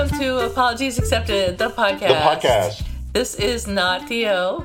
Apologies 0.00 0.98
Accepted, 0.98 1.58
the 1.58 1.68
podcast. 1.68 2.08
The 2.08 2.48
podcast. 2.48 2.86
This 3.12 3.34
is 3.34 3.66
not 3.66 4.08
Theo. 4.08 4.64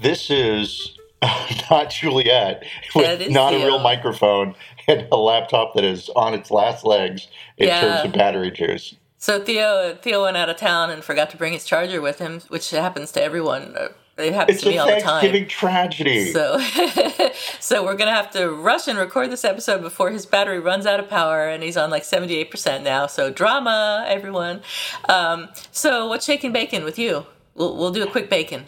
This 0.00 0.32
is 0.32 0.98
not 1.70 1.90
Juliet 1.90 2.64
with 2.92 3.30
not 3.30 3.52
Theo. 3.52 3.62
a 3.62 3.66
real 3.66 3.78
microphone 3.78 4.56
and 4.88 5.06
a 5.12 5.16
laptop 5.16 5.74
that 5.74 5.84
is 5.84 6.08
on 6.16 6.34
its 6.34 6.50
last 6.50 6.84
legs 6.84 7.28
in 7.56 7.68
yeah. 7.68 7.80
terms 7.80 8.06
of 8.06 8.18
battery 8.18 8.50
juice. 8.50 8.96
So 9.16 9.40
Theo 9.40 9.96
Theo 10.02 10.24
went 10.24 10.36
out 10.36 10.48
of 10.48 10.56
town 10.56 10.90
and 10.90 11.04
forgot 11.04 11.30
to 11.30 11.36
bring 11.36 11.52
his 11.52 11.64
charger 11.64 12.00
with 12.00 12.18
him, 12.18 12.40
which 12.48 12.68
happens 12.72 13.12
to 13.12 13.22
everyone 13.22 13.76
it 14.18 14.34
happens 14.34 14.56
it's 14.56 14.64
to 14.64 14.70
me 14.70 14.78
all 14.78 14.86
the 14.86 15.00
time. 15.00 15.20
Thanksgiving 15.20 15.48
tragedy. 15.48 16.32
So, 16.32 16.58
so 17.60 17.84
we're 17.84 17.96
gonna 17.96 18.14
have 18.14 18.30
to 18.32 18.50
rush 18.50 18.88
and 18.88 18.98
record 18.98 19.30
this 19.30 19.44
episode 19.44 19.80
before 19.80 20.10
his 20.10 20.26
battery 20.26 20.58
runs 20.58 20.86
out 20.86 21.00
of 21.00 21.08
power, 21.08 21.48
and 21.48 21.62
he's 21.62 21.76
on 21.76 21.90
like 21.90 22.04
seventy 22.04 22.36
eight 22.36 22.50
percent 22.50 22.84
now. 22.84 23.06
So 23.06 23.30
drama, 23.30 24.04
everyone. 24.08 24.62
Um, 25.08 25.48
so 25.70 26.08
what's 26.08 26.24
shaking 26.24 26.52
bacon 26.52 26.84
with 26.84 26.98
you? 26.98 27.26
We'll 27.54 27.76
we'll 27.76 27.92
do 27.92 28.02
a 28.02 28.10
quick 28.10 28.28
bacon. 28.28 28.66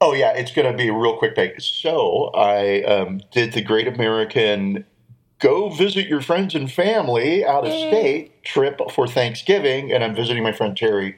Oh 0.00 0.12
yeah, 0.12 0.32
it's 0.32 0.52
gonna 0.52 0.76
be 0.76 0.88
a 0.88 0.92
real 0.92 1.16
quick 1.16 1.34
bacon. 1.34 1.60
So 1.60 2.30
I 2.34 2.82
um, 2.82 3.20
did 3.30 3.52
the 3.52 3.62
Great 3.62 3.88
American 3.88 4.84
go 5.40 5.68
visit 5.68 6.06
your 6.06 6.20
friends 6.20 6.54
and 6.54 6.70
family 6.70 7.44
out 7.44 7.66
of 7.66 7.72
state 7.72 8.42
trip 8.44 8.80
for 8.90 9.06
Thanksgiving, 9.06 9.92
and 9.92 10.04
I'm 10.04 10.14
visiting 10.14 10.42
my 10.42 10.52
friend 10.52 10.76
Terry 10.76 11.16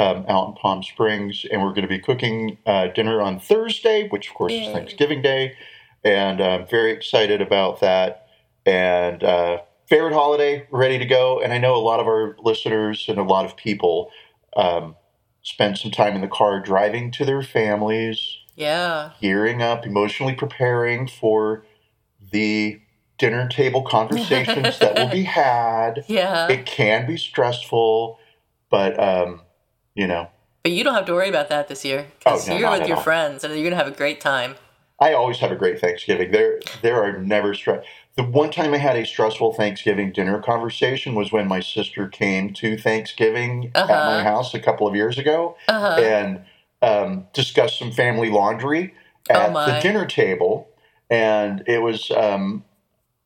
um, 0.00 0.24
out 0.28 0.48
in 0.48 0.54
Palm 0.54 0.82
Springs, 0.82 1.44
and 1.52 1.62
we're 1.62 1.70
going 1.70 1.82
to 1.82 1.88
be 1.88 1.98
cooking 1.98 2.56
uh, 2.64 2.88
dinner 2.88 3.20
on 3.20 3.38
Thursday, 3.38 4.08
which 4.08 4.28
of 4.28 4.34
course 4.34 4.52
Yay. 4.52 4.64
is 4.64 4.72
Thanksgiving 4.72 5.20
Day, 5.20 5.54
and 6.02 6.40
I'm 6.40 6.66
very 6.66 6.90
excited 6.90 7.42
about 7.42 7.80
that. 7.80 8.26
And 8.64 9.22
uh, 9.22 9.58
favorite 9.90 10.14
holiday, 10.14 10.66
ready 10.70 10.98
to 10.98 11.04
go. 11.04 11.40
And 11.40 11.52
I 11.52 11.58
know 11.58 11.74
a 11.74 11.78
lot 11.82 12.00
of 12.00 12.06
our 12.06 12.36
listeners 12.38 13.06
and 13.08 13.18
a 13.18 13.22
lot 13.22 13.44
of 13.44 13.56
people 13.56 14.10
um, 14.56 14.96
spend 15.42 15.76
some 15.76 15.90
time 15.90 16.14
in 16.14 16.22
the 16.22 16.28
car 16.28 16.60
driving 16.60 17.10
to 17.12 17.24
their 17.24 17.42
families. 17.42 18.38
Yeah. 18.54 19.10
Gearing 19.20 19.60
up, 19.60 19.84
emotionally 19.84 20.34
preparing 20.34 21.08
for 21.08 21.64
the 22.32 22.80
dinner 23.18 23.48
table 23.48 23.82
conversations 23.82 24.78
that 24.78 24.94
will 24.96 25.10
be 25.10 25.22
had. 25.24 26.04
Yeah. 26.06 26.48
It 26.48 26.64
can 26.64 27.06
be 27.06 27.16
stressful, 27.16 28.18
but 28.70 28.98
um, 28.98 29.42
you 29.94 30.06
know. 30.06 30.28
But 30.62 30.72
you 30.72 30.84
don't 30.84 30.94
have 30.94 31.06
to 31.06 31.12
worry 31.12 31.28
about 31.28 31.48
that 31.48 31.68
this 31.68 31.84
year 31.84 32.06
because 32.18 32.48
oh, 32.48 32.52
no, 32.52 32.58
you're 32.58 32.70
with 32.70 32.86
your 32.86 32.98
all. 32.98 33.02
friends 33.02 33.44
and 33.44 33.54
you're 33.54 33.64
gonna 33.64 33.82
have 33.82 33.92
a 33.92 33.96
great 33.96 34.20
time. 34.20 34.56
I 35.00 35.14
always 35.14 35.38
have 35.38 35.50
a 35.50 35.56
great 35.56 35.80
Thanksgiving. 35.80 36.30
There, 36.30 36.60
there 36.82 37.02
are 37.02 37.18
never 37.18 37.54
stress. 37.54 37.84
The 38.16 38.22
one 38.22 38.50
time 38.50 38.74
I 38.74 38.76
had 38.76 38.96
a 38.96 39.06
stressful 39.06 39.54
Thanksgiving 39.54 40.12
dinner 40.12 40.42
conversation 40.42 41.14
was 41.14 41.32
when 41.32 41.48
my 41.48 41.60
sister 41.60 42.06
came 42.06 42.52
to 42.54 42.76
Thanksgiving 42.76 43.72
uh-huh. 43.74 43.90
at 43.90 44.04
my 44.04 44.22
house 44.22 44.52
a 44.52 44.60
couple 44.60 44.86
of 44.86 44.94
years 44.94 45.16
ago 45.16 45.56
uh-huh. 45.68 46.00
and 46.02 46.44
um, 46.82 47.26
discussed 47.32 47.78
some 47.78 47.92
family 47.92 48.28
laundry 48.28 48.94
oh, 49.30 49.34
at 49.34 49.56
oh 49.56 49.72
the 49.72 49.80
dinner 49.80 50.04
table, 50.04 50.68
and 51.08 51.62
it 51.66 51.78
was 51.78 52.10
um, 52.10 52.64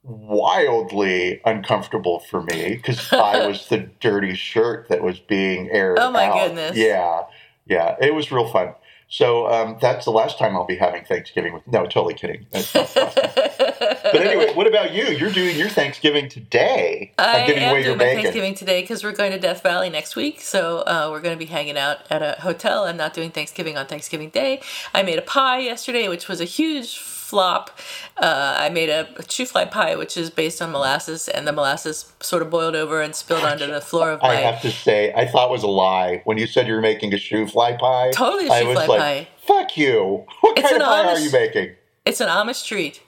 wildly 0.05 1.41
uncomfortable 1.45 2.21
for 2.21 2.43
me 2.43 2.77
because 2.77 3.13
I 3.13 3.47
was 3.47 3.69
the 3.69 3.79
dirty 4.01 4.35
shirt 4.35 4.89
that 4.89 5.03
was 5.03 5.19
being 5.19 5.71
aired. 5.71 5.99
Oh 5.99 6.11
my 6.11 6.27
out. 6.27 6.47
goodness! 6.49 6.77
Yeah, 6.77 7.23
yeah, 7.67 7.97
it 8.01 8.15
was 8.15 8.31
real 8.31 8.49
fun. 8.49 8.75
So 9.09 9.47
um, 9.49 9.77
that's 9.81 10.07
the 10.07 10.11
last 10.11 10.39
time 10.39 10.57
I'll 10.57 10.67
be 10.67 10.77
having 10.77 11.05
Thanksgiving 11.05 11.53
with. 11.53 11.67
No, 11.69 11.85
totally 11.85 12.15
kidding. 12.15 12.47
but 12.53 14.17
anyway, 14.17 14.53
what 14.55 14.67
about 14.67 14.93
you? 14.93 15.05
You're 15.05 15.31
doing 15.31 15.57
your 15.57 15.69
Thanksgiving 15.69 16.29
today. 16.29 17.13
I 17.19 17.39
am 17.39 17.83
doing 17.83 17.99
my 17.99 18.05
Thanksgiving 18.05 18.55
today 18.55 18.81
because 18.81 19.05
we're 19.05 19.13
going 19.13 19.31
to 19.33 19.39
Death 19.39 19.63
Valley 19.63 19.91
next 19.91 20.17
week. 20.17 20.41
So 20.41 20.79
uh, 20.79 21.09
we're 21.13 21.21
going 21.21 21.37
to 21.37 21.39
be 21.39 21.49
hanging 21.49 21.77
out 21.77 21.99
at 22.11 22.23
a 22.23 22.41
hotel. 22.41 22.85
I'm 22.85 22.97
not 22.97 23.15
doing 23.15 23.31
Thanksgiving 23.31 23.77
on 23.77 23.87
Thanksgiving 23.87 24.31
Day. 24.31 24.61
I 24.93 25.03
made 25.03 25.19
a 25.19 25.23
pie 25.23 25.61
yesterday, 25.61 26.09
which 26.09 26.27
was 26.27 26.41
a 26.41 26.45
huge 26.45 26.99
flop. 27.35 27.77
Uh, 28.17 28.55
I 28.57 28.69
made 28.69 28.91
a, 28.91 29.09
a 29.19 29.23
fly 29.25 29.65
pie, 29.65 29.97
which 29.97 30.17
is 30.17 30.31
based 30.31 30.63
on 30.63 30.71
molasses, 30.71 31.27
and 31.27 31.49
the 31.49 31.53
molasses 31.53 32.13
sort 32.21 32.43
of 32.43 32.51
boiled 32.51 32.77
over 32.77 33.03
and 33.03 33.13
spilled 33.13 33.43
onto 33.43 33.67
the 33.67 33.81
floor 33.81 34.13
of 34.13 34.23
my. 34.23 34.29
I 34.29 34.35
have 34.37 34.63
to 34.63 34.71
say, 34.71 35.13
I 35.15 35.27
thought 35.27 35.49
it 35.49 35.51
was 35.51 35.65
a 35.65 35.75
lie 35.85 36.23
when 36.25 36.39
you 36.39 36.47
said 36.47 36.69
you 36.69 36.75
were 36.75 36.81
making 36.81 37.13
a 37.13 37.17
shoofly 37.17 37.77
pie. 37.77 38.13
Totally 38.13 38.47
a 38.47 38.51
shoofly 38.51 38.87
like, 38.87 39.01
pie. 39.01 39.29
Fuck 39.45 39.77
you! 39.77 40.25
What 40.43 40.57
it's 40.57 40.69
kind 40.69 40.81
of 40.81 40.87
pie 40.87 41.07
Amish, 41.07 41.17
are 41.17 41.19
you 41.19 41.33
making? 41.33 41.75
It's 42.05 42.21
an 42.21 42.29
Amish 42.29 42.65
treat. 42.65 43.03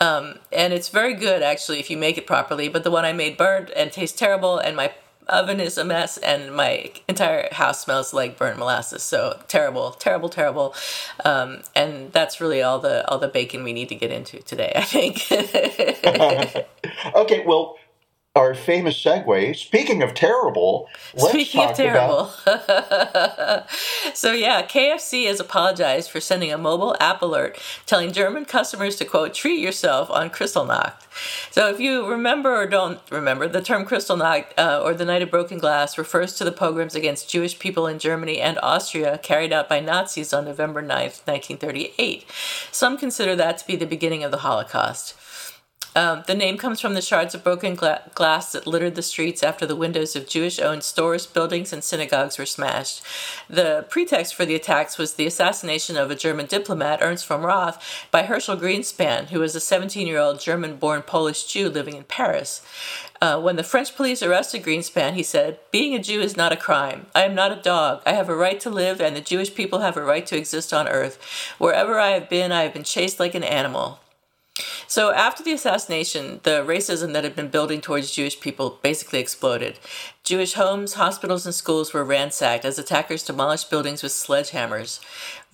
Um, 0.00 0.38
and 0.50 0.74
it's 0.74 0.88
very 0.88 1.14
good 1.14 1.42
actually 1.42 1.78
if 1.78 1.90
you 1.90 1.96
make 1.96 2.18
it 2.18 2.26
properly. 2.26 2.68
But 2.68 2.84
the 2.84 2.90
one 2.90 3.06
I 3.06 3.14
made 3.14 3.38
burnt 3.38 3.70
and 3.74 3.90
tastes 3.90 4.18
terrible, 4.18 4.58
and 4.58 4.76
my 4.76 4.92
oven 5.28 5.60
is 5.60 5.78
a 5.78 5.84
mess 5.84 6.16
and 6.18 6.54
my 6.54 6.90
entire 7.08 7.48
house 7.52 7.80
smells 7.80 8.12
like 8.12 8.36
burnt 8.38 8.58
molasses. 8.58 9.02
So 9.02 9.38
terrible 9.48 9.92
terrible 9.92 10.28
terrible. 10.28 10.74
Um, 11.24 11.62
and 11.74 12.12
that's 12.12 12.40
really 12.40 12.62
all 12.62 12.78
the 12.78 13.08
all 13.08 13.18
the 13.18 13.28
bacon 13.28 13.64
we 13.64 13.72
need 13.72 13.88
to 13.88 13.94
get 13.94 14.10
into 14.10 14.38
today 14.42 14.72
i 14.76 14.82
think. 14.82 15.26
Okay 17.14 17.44
well 17.44 17.76
our 18.34 18.54
famous 18.54 18.96
segue. 18.96 19.54
Speaking 19.54 20.02
of 20.02 20.14
terrible, 20.14 20.88
speaking 21.16 21.60
of 21.60 21.76
terrible. 21.76 22.30
About... 22.46 23.70
so 24.14 24.32
yeah, 24.32 24.62
KFC 24.62 25.26
has 25.26 25.38
apologized 25.38 26.10
for 26.10 26.18
sending 26.18 26.50
a 26.50 26.56
mobile 26.56 26.96
app 26.98 27.20
alert 27.20 27.58
telling 27.84 28.10
German 28.10 28.46
customers 28.46 28.96
to 28.96 29.04
quote 29.04 29.34
treat 29.34 29.60
yourself 29.60 30.10
on 30.10 30.30
Kristallnacht. 30.30 30.94
So 31.50 31.68
if 31.68 31.78
you 31.78 32.08
remember 32.08 32.56
or 32.56 32.66
don't 32.66 33.00
remember, 33.10 33.46
the 33.48 33.60
term 33.60 33.84
Kristallnacht 33.84 34.46
uh, 34.56 34.80
or 34.82 34.94
the 34.94 35.04
Night 35.04 35.20
of 35.20 35.30
Broken 35.30 35.58
Glass 35.58 35.98
refers 35.98 36.34
to 36.36 36.44
the 36.44 36.52
pogroms 36.52 36.94
against 36.94 37.28
Jewish 37.28 37.58
people 37.58 37.86
in 37.86 37.98
Germany 37.98 38.40
and 38.40 38.58
Austria 38.62 39.18
carried 39.18 39.52
out 39.52 39.68
by 39.68 39.78
Nazis 39.80 40.32
on 40.32 40.46
November 40.46 40.82
9th, 40.82 41.26
1938. 41.26 42.24
Some 42.70 42.96
consider 42.96 43.36
that 43.36 43.58
to 43.58 43.66
be 43.66 43.76
the 43.76 43.84
beginning 43.84 44.24
of 44.24 44.30
the 44.30 44.38
Holocaust. 44.38 45.16
Um, 45.94 46.22
the 46.26 46.34
name 46.34 46.56
comes 46.56 46.80
from 46.80 46.94
the 46.94 47.02
shards 47.02 47.34
of 47.34 47.44
broken 47.44 47.74
gla- 47.74 48.02
glass 48.14 48.52
that 48.52 48.66
littered 48.66 48.94
the 48.94 49.02
streets 49.02 49.42
after 49.42 49.66
the 49.66 49.76
windows 49.76 50.16
of 50.16 50.26
Jewish 50.26 50.58
owned 50.58 50.84
stores, 50.84 51.26
buildings, 51.26 51.70
and 51.70 51.84
synagogues 51.84 52.38
were 52.38 52.46
smashed. 52.46 53.02
The 53.50 53.84
pretext 53.90 54.34
for 54.34 54.46
the 54.46 54.54
attacks 54.54 54.96
was 54.96 55.14
the 55.14 55.26
assassination 55.26 55.98
of 55.98 56.10
a 56.10 56.16
German 56.16 56.46
diplomat, 56.46 57.02
Ernst 57.02 57.26
von 57.26 57.42
Rath, 57.42 58.06
by 58.10 58.22
Herschel 58.22 58.56
Grynszpan, 58.56 59.26
who 59.28 59.40
was 59.40 59.54
a 59.54 59.60
17 59.60 60.06
year 60.06 60.18
old 60.18 60.40
German 60.40 60.76
born 60.76 61.02
Polish 61.02 61.44
Jew 61.44 61.68
living 61.68 61.96
in 61.96 62.04
Paris. 62.04 62.62
Uh, 63.20 63.40
when 63.40 63.56
the 63.56 63.62
French 63.62 63.94
police 63.94 64.22
arrested 64.22 64.64
Grynszpan, 64.64 65.12
he 65.12 65.22
said, 65.22 65.60
Being 65.70 65.94
a 65.94 66.02
Jew 66.02 66.20
is 66.20 66.36
not 66.36 66.52
a 66.52 66.56
crime. 66.56 67.06
I 67.14 67.24
am 67.24 67.34
not 67.34 67.52
a 67.52 67.62
dog. 67.62 68.02
I 68.04 68.14
have 68.14 68.28
a 68.28 68.34
right 68.34 68.58
to 68.60 68.70
live, 68.70 69.00
and 69.00 69.14
the 69.14 69.20
Jewish 69.20 69.54
people 69.54 69.80
have 69.80 69.96
a 69.96 70.02
right 70.02 70.26
to 70.26 70.36
exist 70.36 70.72
on 70.72 70.88
earth. 70.88 71.22
Wherever 71.58 72.00
I 72.00 72.08
have 72.08 72.28
been, 72.28 72.50
I 72.50 72.62
have 72.62 72.72
been 72.72 72.82
chased 72.82 73.20
like 73.20 73.36
an 73.36 73.44
animal. 73.44 74.00
So, 74.94 75.10
after 75.10 75.42
the 75.42 75.54
assassination, 75.54 76.40
the 76.42 76.62
racism 76.62 77.14
that 77.14 77.24
had 77.24 77.34
been 77.34 77.48
building 77.48 77.80
towards 77.80 78.10
Jewish 78.10 78.38
people 78.38 78.78
basically 78.82 79.20
exploded. 79.20 79.78
Jewish 80.22 80.52
homes, 80.52 80.92
hospitals, 80.92 81.46
and 81.46 81.54
schools 81.54 81.94
were 81.94 82.04
ransacked 82.04 82.66
as 82.66 82.78
attackers 82.78 83.22
demolished 83.22 83.70
buildings 83.70 84.02
with 84.02 84.12
sledgehammers. 84.12 85.00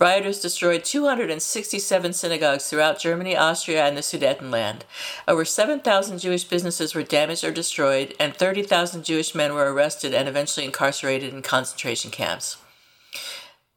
Rioters 0.01 0.41
destroyed 0.41 0.83
267 0.83 2.15
synagogues 2.15 2.69
throughout 2.69 2.99
Germany, 2.99 3.37
Austria, 3.37 3.87
and 3.87 3.97
the 3.97 4.01
Sudetenland. 4.01 4.81
Over 5.29 5.45
7,000 5.45 6.19
Jewish 6.19 6.43
businesses 6.43 6.97
were 6.97 7.05
damaged 7.05 7.45
or 7.45 7.53
destroyed, 7.53 8.17
and 8.19 8.35
30,000 8.35 9.05
Jewish 9.05 9.37
men 9.37 9.55
were 9.55 9.73
arrested 9.73 10.13
and 10.13 10.29
eventually 10.29 10.67
incarcerated 10.67 11.33
in 11.33 11.43
concentration 11.43 12.11
camps. 12.11 12.57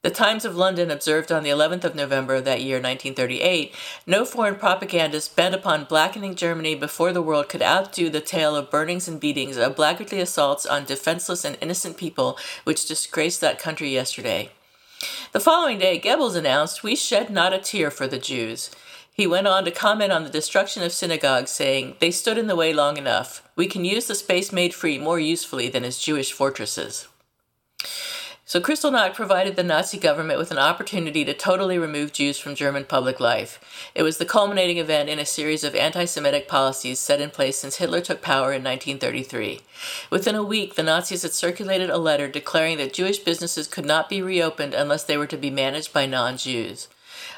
The 0.03 0.09
Times 0.09 0.45
of 0.45 0.56
London 0.56 0.89
observed 0.89 1.31
on 1.31 1.44
the 1.44 1.51
11th 1.51 1.83
of 1.83 1.94
November 1.94 2.33
of 2.33 2.45
that 2.45 2.62
year, 2.62 2.77
1938, 2.77 3.71
no 4.07 4.25
foreign 4.25 4.56
propagandist 4.56 5.36
bent 5.36 5.53
upon 5.53 5.83
blackening 5.83 6.33
Germany 6.33 6.74
before 6.74 7.13
the 7.13 7.21
world 7.21 7.50
could 7.50 7.62
outdo 7.62 8.09
the 8.09 8.19
tale 8.19 8.56
of 8.56 8.71
burnings 8.71 9.07
and 9.07 9.19
beatings, 9.19 9.57
of 9.57 9.75
blackguardly 9.75 10.19
assaults 10.19 10.65
on 10.65 10.86
defenseless 10.86 11.45
and 11.45 11.56
innocent 11.62 11.98
people 11.98 12.36
which 12.63 12.88
disgraced 12.88 13.42
that 13.42 13.59
country 13.59 13.92
yesterday. 13.92 14.50
The 15.33 15.39
following 15.39 15.77
day, 15.77 16.00
Goebbels 16.00 16.36
announced, 16.36 16.81
We 16.81 16.95
shed 16.95 17.30
not 17.30 17.54
a 17.54 17.59
tear 17.59 17.92
for 17.92 18.07
the 18.07 18.18
Jews. 18.18 18.71
He 19.13 19.27
went 19.27 19.45
on 19.45 19.65
to 19.65 19.71
comment 19.71 20.12
on 20.12 20.24
the 20.24 20.31
destruction 20.31 20.81
of 20.81 20.94
synagogues, 20.94 21.51
saying, 21.51 21.97
They 22.00 22.09
stood 22.09 22.39
in 22.39 22.47
the 22.47 22.56
way 22.56 22.74
long 22.74 22.97
enough. 22.97 23.47
We 23.56 23.68
can 23.68 23.86
use 23.86 24.07
the 24.07 24.15
space 24.15 24.51
made 24.51 24.74
free 24.74 24.97
more 24.97 25.19
usefully 25.19 25.69
than 25.69 25.83
as 25.83 26.00
Jewish 26.00 26.31
fortresses. 26.31 27.07
So 28.51 28.59
Kristallnacht 28.59 29.13
provided 29.13 29.56
the 29.56 29.63
Nazi 29.63 29.98
government 29.98 30.38
with 30.38 30.51
an 30.51 30.57
opportunity 30.57 31.24
to 31.24 31.33
totally 31.33 31.77
remove 31.77 32.12
Jews 32.12 32.38
from 32.38 32.53
German 32.53 32.83
public 32.83 33.21
life. 33.21 33.62
It 33.95 34.03
was 34.03 34.18
the 34.18 34.25
culminating 34.25 34.77
event 34.77 35.07
in 35.07 35.19
a 35.19 35.25
series 35.25 35.63
of 35.63 35.74
anti 35.74 36.03
Semitic 36.03 36.50
policies 36.50 37.00
set 37.00 37.21
in 37.21 37.30
place 37.30 37.57
since 37.57 37.77
Hitler 37.77 38.01
took 38.01 38.21
power 38.21 38.51
in 38.51 38.62
1933. 38.62 39.62
Within 40.09 40.36
a 40.36 40.44
week, 40.44 40.75
the 40.75 40.83
Nazis 40.83 41.21
had 41.21 41.31
circulated 41.31 41.89
a 41.89 41.98
letter 41.98 42.27
declaring 42.27 42.75
that 42.80 42.92
Jewish 42.92 43.19
businesses 43.19 43.69
could 43.69 43.86
not 43.86 44.09
be 44.09 44.21
reopened 44.21 44.74
unless 44.74 45.06
they 45.06 45.15
were 45.15 45.27
to 45.27 45.38
be 45.38 45.50
managed 45.50 45.94
by 45.94 46.06
non 46.06 46.36
Jews. 46.36 46.89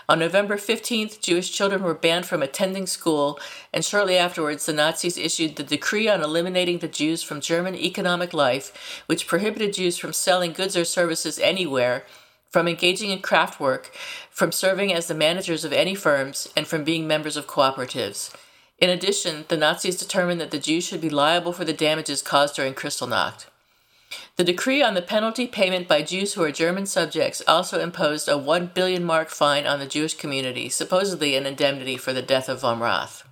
On 0.10 0.20
November 0.20 0.58
15th, 0.58 1.22
Jewish 1.22 1.50
children 1.52 1.82
were 1.82 1.94
banned 1.94 2.26
from 2.26 2.44
attending 2.44 2.88
school, 2.88 3.40
and 3.72 3.86
shortly 3.86 4.18
afterwards, 4.18 4.66
the 4.66 4.74
Nazis 4.74 5.18
issued 5.18 5.56
the 5.56 5.64
Decree 5.64 6.10
on 6.10 6.22
Eliminating 6.22 6.80
the 6.80 6.90
Jews 6.90 7.24
from 7.24 7.40
German 7.40 7.74
Economic 7.76 8.34
Life, 8.34 9.02
which 9.06 9.28
prohibited 9.28 9.74
Jews 9.74 9.98
from 9.98 10.12
selling 10.12 10.52
goods 10.52 10.76
or 10.76 10.84
services 10.84 11.40
anywhere, 11.40 12.04
from 12.50 12.68
engaging 12.68 13.12
in 13.12 13.20
craft 13.20 13.62
work, 13.62 13.96
from 14.30 14.52
serving 14.52 14.92
as 14.94 15.08
the 15.08 15.16
managers 15.16 15.64
of 15.64 15.72
any 15.72 15.96
firms, 15.96 16.50
and 16.56 16.68
from 16.68 16.84
being 16.84 17.08
members 17.08 17.38
of 17.38 17.48
cooperatives. 17.48 18.36
In 18.80 18.90
addition, 18.90 19.46
the 19.48 19.58
Nazis 19.58 19.96
determined 19.96 20.42
that 20.42 20.52
the 20.52 20.60
Jews 20.60 20.84
should 20.84 21.00
be 21.00 21.10
liable 21.10 21.54
for 21.54 21.64
the 21.64 21.72
damages 21.72 22.22
caused 22.22 22.58
during 22.58 22.74
Kristallnacht. 22.74 23.46
The 24.36 24.44
decree 24.44 24.82
on 24.82 24.94
the 24.94 25.02
penalty 25.02 25.48
payment 25.48 25.88
by 25.88 26.02
Jews 26.02 26.34
who 26.34 26.44
are 26.44 26.52
German 26.52 26.86
subjects 26.86 27.42
also 27.48 27.80
imposed 27.80 28.28
a 28.28 28.38
1 28.38 28.72
billion 28.74 29.04
mark 29.04 29.30
fine 29.30 29.68
on 29.68 29.80
the 29.80 29.86
Jewish 29.86 30.16
community, 30.16 30.70
supposedly 30.70 31.36
an 31.36 31.46
indemnity 31.46 31.98
for 31.98 32.14
the 32.14 32.22
death 32.22 32.50
of 32.50 32.62
von 32.62 32.80
Rath. 32.80 33.24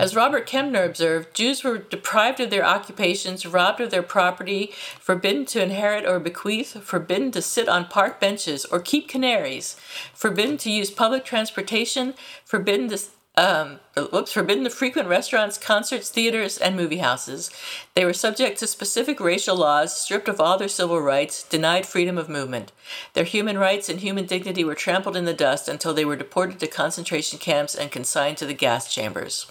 As 0.00 0.16
Robert 0.16 0.48
Kempner 0.48 0.86
observed, 0.86 1.34
Jews 1.34 1.62
were 1.62 1.76
deprived 1.76 2.40
of 2.40 2.48
their 2.48 2.64
occupations, 2.64 3.44
robbed 3.44 3.82
of 3.82 3.90
their 3.90 4.02
property, 4.02 4.72
forbidden 4.98 5.44
to 5.44 5.62
inherit 5.62 6.06
or 6.06 6.18
bequeath, 6.18 6.82
forbidden 6.82 7.30
to 7.32 7.42
sit 7.42 7.68
on 7.68 7.84
park 7.84 8.18
benches 8.18 8.64
or 8.64 8.80
keep 8.80 9.08
canaries, 9.08 9.76
forbidden 10.14 10.56
to 10.56 10.70
use 10.70 10.90
public 10.90 11.26
transportation, 11.26 12.14
forbidden 12.46 12.88
to 12.88 12.98
um, 13.36 13.80
whoops, 13.96 14.32
forbidden 14.32 14.64
to 14.64 14.70
frequent 14.70 15.08
restaurants, 15.08 15.56
concerts, 15.56 16.10
theaters, 16.10 16.58
and 16.58 16.76
movie 16.76 16.98
houses. 16.98 17.50
They 17.94 18.04
were 18.04 18.12
subject 18.12 18.58
to 18.58 18.66
specific 18.66 19.20
racial 19.20 19.56
laws, 19.56 19.96
stripped 19.96 20.28
of 20.28 20.40
all 20.40 20.58
their 20.58 20.68
civil 20.68 21.00
rights, 21.00 21.42
denied 21.42 21.86
freedom 21.86 22.18
of 22.18 22.28
movement. 22.28 22.72
Their 23.14 23.24
human 23.24 23.56
rights 23.56 23.88
and 23.88 24.00
human 24.00 24.26
dignity 24.26 24.64
were 24.64 24.74
trampled 24.74 25.16
in 25.16 25.24
the 25.24 25.32
dust 25.32 25.68
until 25.68 25.94
they 25.94 26.04
were 26.04 26.16
deported 26.16 26.60
to 26.60 26.66
concentration 26.66 27.38
camps 27.38 27.74
and 27.74 27.90
consigned 27.90 28.36
to 28.38 28.46
the 28.46 28.54
gas 28.54 28.92
chambers. 28.92 29.50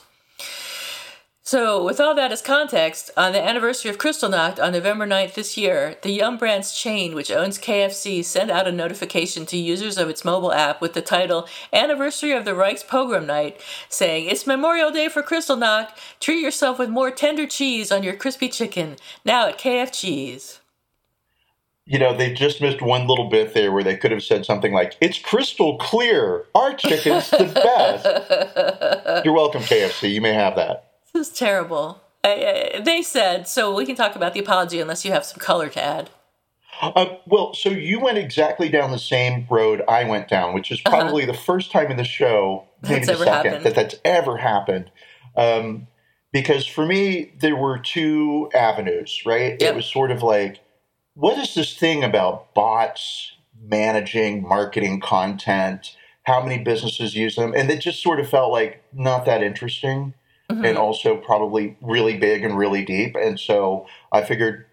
So, 1.42 1.84
with 1.84 2.00
all 2.00 2.14
that 2.14 2.32
as 2.32 2.44
context, 2.44 3.10
on 3.18 3.32
the 3.32 3.44
anniversary 3.44 3.90
of 3.90 3.98
Kristallnacht 3.98 4.62
on 4.62 4.74
November 4.74 5.08
9th 5.08 5.34
this 5.34 5.58
year, 5.58 5.98
the 6.04 6.12
Yum 6.12 6.38
Brands 6.38 6.78
chain, 6.78 7.16
which 7.16 7.32
owns 7.32 7.58
KFC, 7.58 8.24
sent 8.24 8.52
out 8.52 8.68
a 8.68 8.72
notification 8.72 9.48
to 9.48 9.58
users 9.58 9.98
of 9.98 10.10
its 10.10 10.24
mobile 10.24 10.54
app 10.54 10.80
with 10.80 10.94
the 10.94 11.02
title 11.02 11.48
Anniversary 11.74 12.34
of 12.34 12.46
the 12.46 12.54
Reich's 12.54 12.84
Pogrom 12.84 13.26
Night, 13.26 13.60
saying, 13.88 14.28
It's 14.28 14.46
Memorial 14.46 14.92
Day 14.92 15.08
for 15.08 15.24
Kristallnacht. 15.24 15.90
Treat 16.20 16.42
yourself 16.42 16.78
with 16.78 16.90
more 16.90 17.10
tender 17.10 17.48
cheese 17.48 17.92
on 17.92 18.04
your 18.04 18.16
crispy 18.16 18.50
chicken, 18.50 18.98
now 19.26 19.48
at 19.48 19.58
KF 19.58 19.92
Cheese. 19.92 20.60
You 21.86 21.98
know, 21.98 22.16
they 22.16 22.32
just 22.32 22.62
missed 22.62 22.84
one 22.84 23.08
little 23.08 23.30
bit 23.30 23.56
there 23.56 23.72
where 23.72 23.84
they 23.84 23.98
could 23.98 24.12
have 24.12 24.22
said 24.22 24.46
something 24.46 24.74
like, 24.74 24.98
It's 25.02 25.18
crystal 25.18 25.80
clear. 25.80 26.46
Our 26.54 26.76
chicken's 26.76 27.32
the 27.32 27.46
best. 27.46 29.26
You're 29.26 29.34
welcome, 29.34 29.64
KFC. 29.64 30.14
You 30.14 30.22
may 30.22 30.34
have 30.34 30.56
that. 30.58 30.89
This 31.14 31.30
is 31.30 31.38
terrible. 31.38 32.02
they 32.24 33.02
said, 33.04 33.48
so 33.48 33.74
we 33.74 33.86
can 33.86 33.96
talk 33.96 34.16
about 34.16 34.34
the 34.34 34.40
apology 34.40 34.80
unless 34.80 35.06
you 35.06 35.12
have 35.12 35.26
some 35.26 35.40
color 35.40 35.70
to 35.70 35.84
add. 35.84 36.10
Uh, 36.82 37.18
well, 37.26 37.54
so 37.54 37.70
you 37.70 38.00
went 38.00 38.18
exactly 38.18 38.70
down 38.70 38.92
the 38.92 39.00
same 39.00 39.46
road 39.50 39.84
I 39.88 40.06
went 40.06 40.30
down, 40.30 40.54
which 40.54 40.72
is 40.72 40.82
uh-huh. 40.86 40.98
probably 40.98 41.24
uh-huh. 41.24 41.34
the 41.34 41.38
first 41.38 41.72
time 41.72 41.92
in 41.92 41.98
the 41.98 42.04
show, 42.04 42.66
maybe 42.82 43.06
that's 43.06 43.20
the 43.20 43.26
second, 43.26 43.52
happened. 43.52 43.66
that 43.66 43.76
that's 43.76 43.96
ever 44.06 44.38
happened. 44.38 44.92
Um, 45.36 45.88
because 46.32 46.66
for 46.66 46.86
me, 46.86 47.34
there 47.40 47.56
were 47.56 47.80
two 47.80 48.50
avenues, 48.54 49.24
right? 49.26 49.58
Yep. 49.60 49.62
It 49.62 49.76
was 49.76 49.86
sort 49.86 50.12
of 50.12 50.24
like, 50.24 50.60
what 51.16 51.38
is 51.38 51.54
this 51.56 51.76
thing 51.76 52.04
about 52.04 52.54
bots 52.54 53.34
managing 53.60 54.48
marketing 54.48 55.02
content? 55.02 55.96
How 56.24 56.42
many 56.42 56.64
businesses 56.64 57.16
use 57.16 57.36
them? 57.36 57.54
And 57.56 57.70
it 57.70 57.82
just 57.82 58.02
sort 58.02 58.20
of 58.20 58.30
felt 58.30 58.52
like 58.52 58.84
not 58.94 59.26
that 59.26 59.42
interesting 59.44 60.14
mm-hmm. 60.50 60.66
and 60.66 60.78
also 60.78 61.18
probably 61.18 61.78
really 61.82 62.18
big 62.18 62.44
and 62.44 62.58
really 62.58 62.84
deep. 62.84 63.16
And 63.16 63.40
so 63.40 63.88
I 64.12 64.24
figured, 64.24 64.66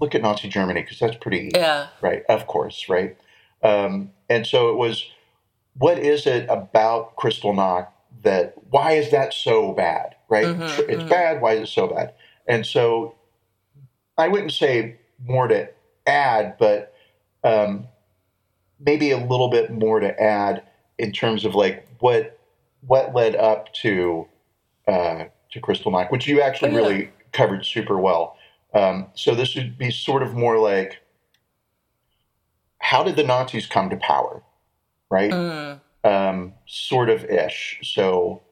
look 0.00 0.14
at 0.14 0.22
Nazi 0.22 0.48
Germany 0.48 0.82
because 0.82 0.98
that's 0.98 1.16
pretty 1.16 1.38
easy. 1.38 1.52
Yeah. 1.54 1.88
Right. 2.00 2.22
Of 2.28 2.46
course. 2.46 2.88
Right. 2.88 3.16
Um, 3.62 4.12
and 4.28 4.46
so 4.46 4.70
it 4.70 4.76
was, 4.76 5.06
what 5.78 5.98
is 5.98 6.26
it 6.26 6.46
about 6.48 7.16
Kristallnacht 7.16 7.88
that, 8.22 8.54
why 8.70 8.92
is 8.92 9.10
that 9.10 9.32
so 9.32 9.72
bad? 9.72 10.16
Right. 10.28 10.46
Mm-hmm, 10.46 10.62
it's 10.62 11.00
mm-hmm. 11.00 11.08
bad. 11.08 11.40
Why 11.40 11.52
is 11.54 11.68
it 11.68 11.72
so 11.72 11.86
bad? 11.86 12.14
And 12.46 12.66
so 12.66 13.14
I 14.18 14.28
wouldn't 14.28 14.52
say 14.52 14.96
more 15.24 15.48
to 15.48 15.68
add, 16.06 16.56
but 16.58 16.94
um, 17.44 17.86
maybe 18.78 19.10
a 19.10 19.18
little 19.18 19.48
bit 19.48 19.70
more 19.70 20.00
to 20.00 20.20
add 20.20 20.62
in 20.98 21.12
terms 21.12 21.44
of 21.44 21.54
like 21.54 21.86
what 22.00 22.38
what 22.86 23.14
led 23.14 23.36
up 23.36 23.72
to 23.74 24.26
uh, 24.90 25.24
to 25.52 25.60
Kristallnacht, 25.60 26.10
which 26.10 26.26
you 26.26 26.40
actually 26.40 26.70
oh, 26.70 26.72
yeah. 26.72 26.78
really 26.78 27.10
covered 27.32 27.64
super 27.64 27.98
well. 27.98 28.36
Um, 28.74 29.08
so 29.14 29.34
this 29.34 29.54
would 29.54 29.78
be 29.78 29.90
sort 29.90 30.22
of 30.22 30.34
more 30.34 30.58
like 30.58 31.00
how 32.78 33.02
did 33.02 33.16
the 33.16 33.24
Nazis 33.24 33.66
come 33.66 33.90
to 33.90 33.96
power, 33.96 34.42
right? 35.10 35.30
Mm. 35.30 35.80
Um, 36.02 36.54
sort 36.66 37.10
of 37.10 37.24
ish. 37.24 37.78
So 37.82 38.42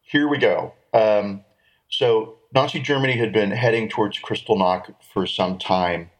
here 0.00 0.28
we 0.28 0.38
go. 0.38 0.74
Um, 0.92 1.44
so 1.88 2.38
Nazi 2.52 2.80
Germany 2.80 3.16
had 3.16 3.32
been 3.32 3.52
heading 3.52 3.88
towards 3.88 4.18
Kristallnacht 4.18 4.94
for 5.12 5.26
some 5.26 5.58
time. 5.58 6.10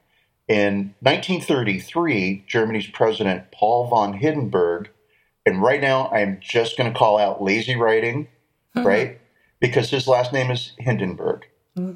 In 0.49 0.95
1933, 1.01 2.45
Germany's 2.47 2.87
president 2.87 3.51
Paul 3.51 3.89
von 3.89 4.13
Hindenburg, 4.13 4.91
and 5.45 5.61
right 5.61 5.81
now 5.81 6.09
I'm 6.11 6.39
just 6.41 6.79
going 6.79 6.93
to 6.93 6.97
call 6.97 7.19
out 7.19 7.43
lazy 7.43 7.75
writing, 7.75 8.29
mm-hmm. 8.77 8.87
right? 8.87 9.21
Because 9.61 9.91
his 9.91 10.07
last 10.07 10.33
name 10.33 10.51
is 10.51 10.73
Hindenburg. 10.79 11.47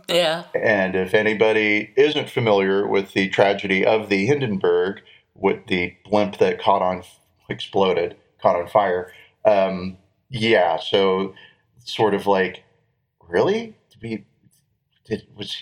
Yeah. 0.09 0.45
And 0.55 0.95
if 0.95 1.15
anybody 1.15 1.93
isn't 1.97 2.29
familiar 2.29 2.87
with 2.87 3.13
the 3.13 3.29
tragedy 3.31 3.85
of 3.85 4.09
the 4.09 4.27
Hindenburg, 4.27 5.01
with 5.35 5.67
the 5.69 5.95
blimp 6.05 6.39
that 6.39 6.61
caught 6.61 6.83
on, 6.83 7.03
exploded, 7.49 8.17
caught 8.43 8.57
on 8.57 8.69
fire, 8.69 9.13
um, 9.45 9.97
yeah, 10.29 10.79
so 10.79 11.35
sort 11.85 12.15
of 12.15 12.27
like, 12.27 12.65
really? 13.27 13.75
To 13.91 13.99
be, 13.99 14.27
did, 15.07 15.27
was 15.35 15.57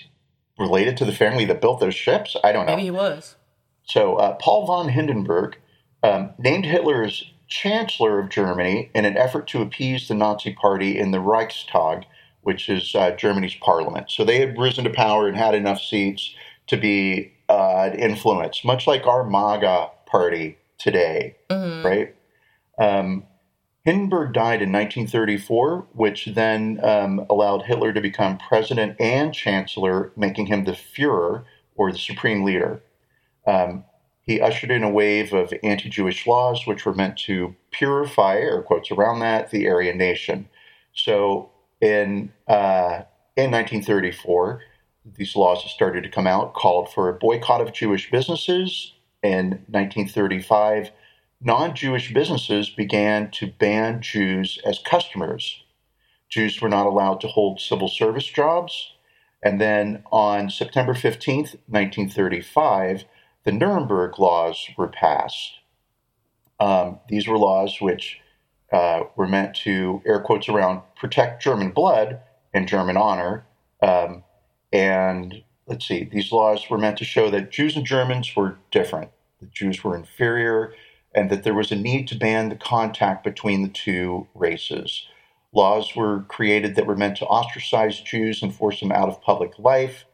related 0.59 0.97
to 0.97 1.05
the 1.05 1.13
family 1.13 1.45
that 1.45 1.61
built 1.61 1.81
those 1.81 1.95
ships? 1.95 2.37
I 2.43 2.53
don't 2.53 2.67
know. 2.67 2.73
Maybe 2.75 2.85
he 2.85 2.91
was. 2.91 3.37
So 3.85 4.17
uh, 4.17 4.35
Paul 4.35 4.67
von 4.67 4.89
Hindenburg 4.89 5.59
um, 6.03 6.31
named 6.39 6.67
Hitler's 6.67 7.33
Chancellor 7.49 8.19
of 8.19 8.29
Germany 8.29 8.91
in 8.95 9.05
an 9.05 9.17
effort 9.17 9.47
to 9.49 9.63
appease 9.63 10.09
the 10.09 10.15
Nazi 10.15 10.53
Party 10.53 10.99
in 10.99 11.11
the 11.11 11.21
Reichstag, 11.21 12.05
which 12.43 12.69
is 12.69 12.95
uh, 12.95 13.13
Germany's 13.13 13.55
parliament. 13.57 14.11
So 14.11 14.25
they 14.25 14.39
had 14.39 14.59
risen 14.59 14.85
to 14.85 14.91
power 14.91 15.27
and 15.27 15.37
had 15.37 15.55
enough 15.55 15.81
seats 15.81 16.35
to 16.69 16.77
be 16.77 17.33
uh, 17.49 17.91
influence, 17.99 18.65
much 18.65 18.87
like 18.87 19.07
our 19.07 19.25
MAGA 19.25 19.91
party 20.07 20.59
today, 20.77 21.37
mm-hmm. 21.51 21.87
right? 21.87 22.15
Um, 22.79 23.25
Hindenburg 23.85 24.35
died 24.35 24.61
in 24.61 24.71
1934, 24.71 25.87
which 25.93 26.27
then 26.35 26.79
um, 26.83 27.25
allowed 27.31 27.63
Hitler 27.63 27.93
to 27.93 28.01
become 28.01 28.37
president 28.37 29.01
and 29.01 29.33
chancellor, 29.33 30.13
making 30.15 30.47
him 30.47 30.65
the 30.65 30.73
Fuhrer, 30.73 31.45
or 31.75 31.91
the 31.91 31.99
supreme 31.99 32.45
leader. 32.45 32.83
Um, 33.47 33.85
he 34.29 34.43
ushered 34.43 34.71
in 34.71 34.85
a 34.85 34.91
wave 34.91 35.33
of 35.33 35.55
anti 35.63 35.89
Jewish 35.89 36.27
laws, 36.27 36.67
which 36.67 36.85
were 36.85 36.93
meant 36.93 37.17
to 37.21 37.57
purify, 37.71 38.37
air 38.37 38.61
quotes 38.61 38.91
around 38.91 39.21
that, 39.21 39.51
the 39.51 39.67
Aryan 39.67 39.97
nation. 39.97 40.51
So 40.93 41.51
in, 41.81 42.31
uh, 42.47 43.05
in 43.39 43.51
1934, 43.51 44.61
these 45.17 45.35
laws 45.35 45.65
started 45.71 46.03
to 46.03 46.11
come 46.11 46.27
out, 46.27 46.53
called 46.53 46.93
for 46.93 47.09
a 47.09 47.15
boycott 47.15 47.63
of 47.63 47.73
Jewish 47.73 48.11
businesses. 48.11 48.93
In 49.23 49.65
1935, 49.71 50.91
non 51.41 51.75
Jewish 51.75 52.13
businesses 52.13 52.69
began 52.69 53.31
to 53.31 53.47
ban 53.47 54.03
Jews 54.03 54.59
as 54.63 54.79
customers. 54.79 55.65
Jews 56.29 56.61
were 56.61 56.69
not 56.69 56.87
allowed 56.87 57.23
to 57.23 57.29
hold 57.29 57.63
civil 57.63 57.89
service 57.89 58.27
jobs. 58.27 58.93
And 59.43 59.59
then 59.59 60.03
on 60.13 60.51
September 60.51 60.93
15th, 60.93 61.57
1935, 61.67 63.07
the 63.45 63.53
Nuremberg 63.53 64.19
laws 64.19 64.69
were 64.77 64.89
passed. 64.89 65.61
Um, 66.61 66.99
these 67.09 67.29
were 67.29 67.39
laws 67.39 67.81
which 67.81 68.19
uh, 68.73 69.05
were 69.17 69.29
meant 69.29 69.55
to, 69.57 70.03
air 70.05 70.21
quotes 70.21 70.49
around, 70.49 70.83
protect 70.97 71.43
German 71.43 71.71
blood 71.71 72.21
and 72.53 72.69
German 72.69 72.97
honor. 72.97 73.47
Um, 73.83 74.25
and 74.73 75.43
let's 75.67 75.87
see, 75.87 76.05
these 76.05 76.33
laws 76.33 76.69
were 76.69 76.79
meant 76.79 76.99
to 76.99 77.05
show 77.05 77.31
that 77.31 77.51
Jews 77.51 77.77
and 77.77 77.87
Germans 77.87 78.35
were 78.35 78.59
different, 78.71 79.11
that 79.41 79.53
Jews 79.53 79.83
were 79.85 79.97
inferior, 79.97 80.75
and 81.15 81.31
that 81.31 81.45
there 81.45 81.55
was 81.55 81.73
a 81.73 81.77
need 81.77 82.09
to 82.09 82.19
ban 82.19 82.49
the 82.49 82.57
contact 82.57 83.25
between 83.25 83.63
the 83.63 83.69
two 83.69 84.27
races. 84.35 85.07
Laws 85.53 85.97
were 85.97 86.25
created 86.29 86.75
that 86.75 86.87
were 86.87 86.97
meant 86.97 87.17
to 87.19 87.27
ostracize 87.27 88.01
Jews 88.01 88.43
and 88.43 88.55
force 88.55 88.81
them 88.81 88.93
out 88.93 89.09
of 89.09 89.23
public 89.23 89.59
life, 89.59 90.05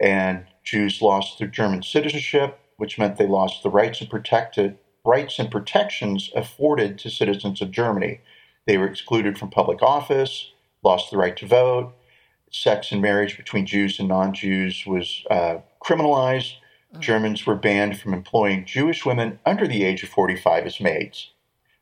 and 0.00 0.44
Jews 0.68 1.00
lost 1.00 1.38
their 1.38 1.48
German 1.48 1.82
citizenship, 1.82 2.60
which 2.76 2.98
meant 2.98 3.16
they 3.16 3.26
lost 3.26 3.62
the 3.62 3.70
rights 3.70 4.02
and 4.02 4.10
protected 4.10 4.76
rights 5.02 5.38
and 5.38 5.50
protections 5.50 6.30
afforded 6.36 6.98
to 6.98 7.08
citizens 7.08 7.62
of 7.62 7.70
Germany. 7.70 8.20
They 8.66 8.76
were 8.76 8.86
excluded 8.86 9.38
from 9.38 9.48
public 9.48 9.82
office, 9.82 10.52
lost 10.82 11.10
the 11.10 11.16
right 11.16 11.34
to 11.38 11.46
vote. 11.46 11.94
Sex 12.50 12.92
and 12.92 13.00
marriage 13.00 13.38
between 13.38 13.64
Jews 13.64 13.98
and 13.98 14.08
non 14.08 14.34
Jews 14.34 14.84
was 14.86 15.24
uh, 15.30 15.58
criminalized. 15.82 16.52
Mm. 16.94 17.00
Germans 17.00 17.46
were 17.46 17.54
banned 17.54 17.98
from 17.98 18.12
employing 18.12 18.66
Jewish 18.66 19.06
women 19.06 19.38
under 19.46 19.66
the 19.66 19.84
age 19.84 20.02
of 20.02 20.10
45 20.10 20.66
as 20.66 20.80
maids 20.80 21.30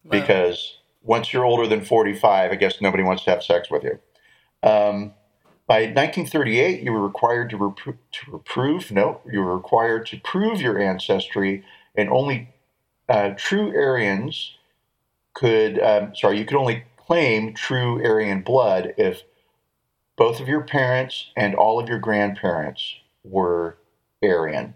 wow. 0.05 0.11
because 0.11 0.79
once 1.03 1.33
you're 1.33 1.45
older 1.45 1.67
than 1.67 1.85
45, 1.85 2.53
I 2.53 2.55
guess 2.55 2.81
nobody 2.81 3.03
wants 3.03 3.25
to 3.25 3.31
have 3.31 3.43
sex 3.43 3.69
with 3.69 3.83
you. 3.83 3.99
Um, 4.63 5.15
by 5.67 5.81
1938, 5.81 6.83
you 6.83 6.93
were 6.93 7.03
required 7.03 7.51
to, 7.51 7.59
repro- 7.59 7.99
to 8.13 8.31
reprove, 8.31 8.93
no, 8.93 9.21
you 9.31 9.41
were 9.41 9.57
required 9.57 10.07
to 10.07 10.21
prove 10.21 10.61
your 10.61 10.79
ancestry, 10.79 11.65
and 11.97 12.09
only 12.09 12.55
uh, 13.09 13.31
true 13.37 13.75
Aryans 13.75 14.57
could, 15.35 15.81
um, 15.81 16.15
sorry, 16.15 16.39
you 16.39 16.45
could 16.45 16.57
only 16.57 16.85
claim 16.97 17.53
true 17.53 18.05
Aryan 18.05 18.43
blood 18.43 18.95
if 18.97 19.23
both 20.17 20.41
of 20.41 20.49
your 20.49 20.63
parents 20.63 21.31
and 21.37 21.55
all 21.55 21.79
of 21.81 21.89
your 21.89 21.99
grandparents 21.99 22.97
were 23.25 23.79
Aryan. 24.23 24.75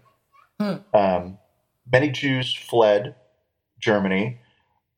Hmm. 0.59 0.75
Um, 0.93 1.37
many 1.91 2.09
Jews 2.09 2.53
fled 2.53 3.15
Germany, 3.79 4.39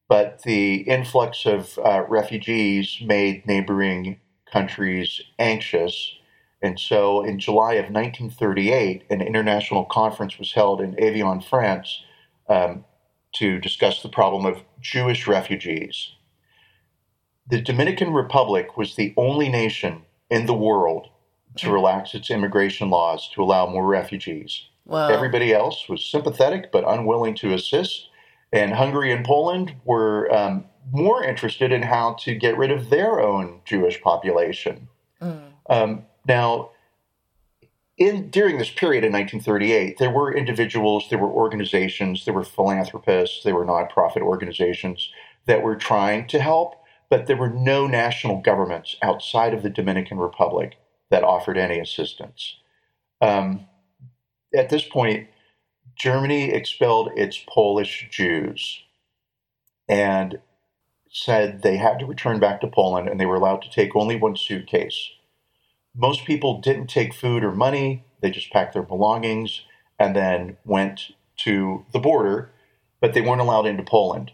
but 0.10 0.42
the 0.44 0.82
influx 0.82 1.46
of 1.46 1.80
uh, 1.80 2.04
refugees 2.10 2.98
made 3.02 3.48
neighboring 3.48 4.20
countries 4.54 5.20
anxious. 5.40 6.14
And 6.62 6.80
so 6.80 7.24
in 7.24 7.40
July 7.40 7.74
of 7.74 7.86
1938, 7.86 9.04
an 9.10 9.22
international 9.22 9.86
conference 9.86 10.38
was 10.38 10.54
held 10.54 10.80
in 10.80 10.96
Évian, 10.96 11.44
France, 11.44 12.04
um, 12.48 12.86
to 13.34 13.60
discuss 13.60 14.04
the 14.04 14.10
problem 14.10 14.46
of 14.46 14.62
Jewish 14.80 15.28
refugees. 15.28 16.12
The 17.50 17.62
Dominican 17.62 18.14
Republic 18.14 18.78
was 18.78 18.96
the 18.96 19.14
only 19.18 19.50
nation 19.50 20.04
in 20.30 20.46
the 20.46 20.54
world 20.54 21.08
to 21.58 21.68
hmm. 21.68 21.74
relax 21.74 22.14
its 22.14 22.30
immigration 22.30 22.90
laws 22.90 23.30
to 23.34 23.44
allow 23.44 23.66
more 23.68 23.86
refugees. 23.86 24.68
Wow. 24.86 25.10
Everybody 25.10 25.54
else 25.54 25.90
was 25.90 26.06
sympathetic 26.06 26.72
but 26.72 26.88
unwilling 26.88 27.36
to 27.36 27.54
assist. 27.54 28.10
And 28.52 28.74
Hungary 28.74 29.12
and 29.12 29.26
Poland 29.26 29.76
were 29.84 30.32
um, 30.34 30.66
more 30.92 31.24
interested 31.24 31.72
in 31.72 31.84
how 31.84 32.14
to 32.20 32.36
get 32.36 32.58
rid 32.58 32.72
of 32.72 32.90
their 32.90 33.20
own 33.20 33.62
Jewish 33.66 34.02
population. 34.02 34.90
Mm. 35.22 35.42
Um, 35.70 36.06
now, 36.28 36.72
in 37.98 38.30
during 38.30 38.58
this 38.58 38.70
period 38.70 39.04
in 39.04 39.12
1938, 39.12 39.98
there 39.98 40.10
were 40.10 40.36
individuals, 40.36 41.06
there 41.10 41.20
were 41.20 41.30
organizations, 41.30 42.26
there 42.26 42.34
were 42.34 42.44
philanthropists, 42.44 43.44
there 43.44 43.56
were 43.56 43.66
nonprofit 43.66 44.22
organizations 44.22 45.12
that 45.46 45.62
were 45.62 45.76
trying 45.76 46.28
to 46.28 46.40
help, 46.40 46.76
but 47.10 47.28
there 47.28 47.38
were 47.38 47.50
no 47.50 47.86
national 47.88 48.42
governments 48.42 48.96
outside 49.02 49.54
of 49.54 49.62
the 49.62 49.70
Dominican 49.70 50.18
Republic 50.18 50.78
that 51.10 51.24
offered 51.24 51.58
any 51.58 51.80
assistance. 51.80 52.58
Um, 53.22 53.68
at 54.56 54.70
this 54.70 54.84
point, 54.84 55.28
Germany 55.96 56.52
expelled 56.52 57.12
its 57.16 57.40
Polish 57.48 58.08
Jews 58.10 58.82
and 59.88 60.40
said 61.14 61.62
they 61.62 61.78
had 61.78 62.00
to 62.00 62.06
return 62.06 62.40
back 62.40 62.60
to 62.60 62.68
Poland 62.68 63.08
and 63.08 63.20
they 63.20 63.26
were 63.26 63.36
allowed 63.36 63.62
to 63.62 63.70
take 63.70 63.96
only 63.96 64.18
one 64.18 64.36
suitcase 64.36 65.12
most 65.96 66.26
people 66.26 66.60
didn't 66.60 66.88
take 66.88 67.14
food 67.14 67.44
or 67.44 67.52
money, 67.52 68.04
they 68.22 68.32
just 68.32 68.52
packed 68.52 68.74
their 68.74 68.84
belongings 68.84 69.62
and 70.00 70.16
then 70.16 70.58
went 70.66 71.12
to 71.38 71.86
the 71.94 72.00
border, 72.00 72.52
but 73.00 73.14
they 73.14 73.22
weren't 73.22 73.42
allowed 73.42 73.68
into 73.68 73.84
Poland. 73.84 74.32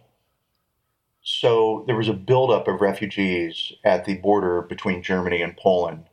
So 1.21 1.83
there 1.85 1.97
was 1.97 2.07
a 2.07 2.13
buildup 2.13 2.67
of 2.67 2.81
refugees 2.81 3.73
at 3.83 4.05
the 4.05 4.15
border 4.17 4.61
between 4.61 5.03
Germany 5.03 5.41
and 5.41 5.57
Poland. 5.57 6.05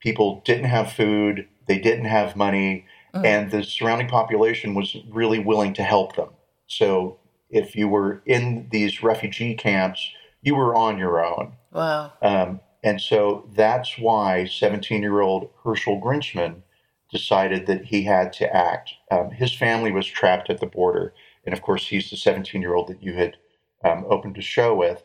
People 0.00 0.42
didn't 0.44 0.64
have 0.64 0.92
food, 0.92 1.48
they 1.66 1.78
didn't 1.78 2.06
have 2.06 2.36
money, 2.36 2.86
mm. 3.14 3.24
and 3.24 3.50
the 3.50 3.62
surrounding 3.62 4.08
population 4.08 4.74
was 4.74 4.96
really 5.10 5.38
willing 5.38 5.74
to 5.74 5.82
help 5.82 6.16
them. 6.16 6.30
So 6.66 7.18
if 7.54 7.76
you 7.76 7.88
were 7.88 8.22
in 8.26 8.68
these 8.70 9.02
refugee 9.02 9.54
camps, 9.54 10.10
you 10.42 10.56
were 10.56 10.74
on 10.74 10.98
your 10.98 11.24
own. 11.24 11.52
Wow. 11.72 12.12
Um, 12.20 12.60
and 12.82 13.00
so 13.00 13.48
that's 13.54 13.96
why 13.98 14.44
17 14.44 15.00
year 15.00 15.20
old 15.20 15.48
Herschel 15.64 16.00
Grynszpan 16.00 16.62
decided 17.10 17.66
that 17.66 17.86
he 17.86 18.02
had 18.02 18.32
to 18.34 18.54
act. 18.54 18.90
Um, 19.10 19.30
his 19.30 19.54
family 19.54 19.92
was 19.92 20.06
trapped 20.06 20.50
at 20.50 20.60
the 20.60 20.66
border. 20.66 21.14
And 21.46 21.54
of 21.54 21.62
course, 21.62 21.86
he's 21.86 22.10
the 22.10 22.16
17 22.16 22.60
year 22.60 22.74
old 22.74 22.88
that 22.88 23.02
you 23.02 23.14
had 23.14 23.36
um, 23.84 24.04
opened 24.08 24.36
a 24.36 24.42
show 24.42 24.74
with. 24.74 25.02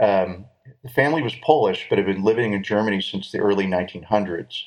Um, 0.00 0.46
the 0.82 0.90
family 0.90 1.22
was 1.22 1.34
Polish, 1.42 1.86
but 1.88 1.98
had 1.98 2.06
been 2.06 2.24
living 2.24 2.54
in 2.54 2.62
Germany 2.62 3.00
since 3.00 3.30
the 3.30 3.38
early 3.38 3.66
1900s. 3.66 4.62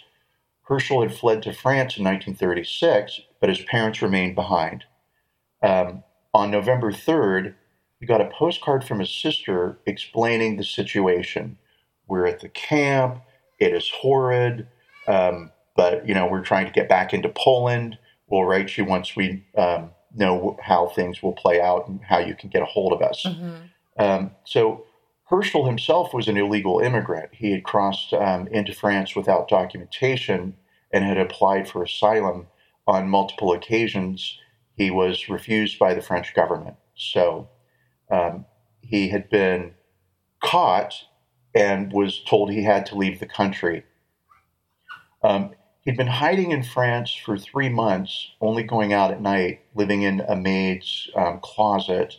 Herschel 0.64 1.02
had 1.02 1.14
fled 1.14 1.42
to 1.44 1.54
France 1.54 1.98
in 1.98 2.04
1936, 2.04 3.22
but 3.40 3.50
his 3.50 3.62
parents 3.64 4.02
remained 4.02 4.36
behind. 4.36 4.86
Um, 5.62 6.04
on 6.36 6.52
November 6.52 6.92
3rd, 6.92 7.56
we 8.02 8.06
got 8.06 8.20
a 8.20 8.30
postcard 8.30 8.84
from 8.84 9.00
his 9.00 9.10
sister 9.10 9.80
explaining 9.86 10.58
the 10.58 10.66
situation. 10.66 11.58
We're 12.08 12.28
at 12.28 12.42
the 12.42 12.50
camp. 12.50 13.22
It 13.58 13.74
is 13.74 13.90
horrid. 13.90 14.68
Um, 15.08 15.52
but, 15.78 16.06
you 16.06 16.14
know, 16.14 16.28
we're 16.28 16.44
trying 16.44 16.66
to 16.66 16.74
get 16.74 16.90
back 16.90 17.14
into 17.14 17.30
Poland. 17.30 17.98
We'll 18.28 18.44
write 18.44 18.78
you 18.78 18.84
once 18.84 19.16
we 19.16 19.46
um, 19.58 19.92
know 20.14 20.58
how 20.62 20.88
things 20.88 21.24
will 21.24 21.32
play 21.32 21.62
out 21.62 21.88
and 21.88 22.02
how 22.04 22.20
you 22.20 22.36
can 22.36 22.50
get 22.50 22.62
a 22.62 22.66
hold 22.66 22.92
of 22.92 23.02
us. 23.02 23.24
Mm-hmm. 23.26 23.56
Um, 23.98 24.32
so 24.44 24.86
Herschel 25.30 25.66
himself 25.66 26.14
was 26.14 26.28
an 26.28 26.36
illegal 26.36 26.80
immigrant. 26.80 27.30
He 27.32 27.52
had 27.52 27.64
crossed 27.64 28.14
um, 28.14 28.48
into 28.48 28.74
France 28.74 29.16
without 29.16 29.48
documentation 29.48 30.58
and 30.92 31.06
had 31.06 31.18
applied 31.18 31.70
for 31.70 31.82
asylum 31.82 32.48
on 32.86 33.08
multiple 33.08 33.54
occasions. 33.54 34.38
He 34.76 34.92
was 34.92 35.30
refused 35.30 35.80
by 35.80 35.94
the 35.94 36.02
French 36.02 36.34
government. 36.34 36.76
So 36.96 37.50
um, 38.12 38.46
he 38.82 39.10
had 39.10 39.30
been 39.30 39.74
caught 40.44 40.94
and 41.56 41.92
was 41.92 42.22
told 42.24 42.52
he 42.52 42.64
had 42.64 42.86
to 42.88 42.96
leave 42.96 43.20
the 43.20 43.26
country. 43.26 43.86
Um, 45.24 45.52
he'd 45.82 45.98
been 45.98 46.08
hiding 46.08 46.52
in 46.52 46.64
France 46.64 47.14
for 47.14 47.38
three 47.38 47.70
months, 47.70 48.32
only 48.42 48.64
going 48.64 48.92
out 48.94 49.12
at 49.12 49.22
night, 49.22 49.62
living 49.74 50.02
in 50.02 50.20
a 50.22 50.36
maid's 50.36 51.10
um, 51.16 51.40
closet 51.42 52.16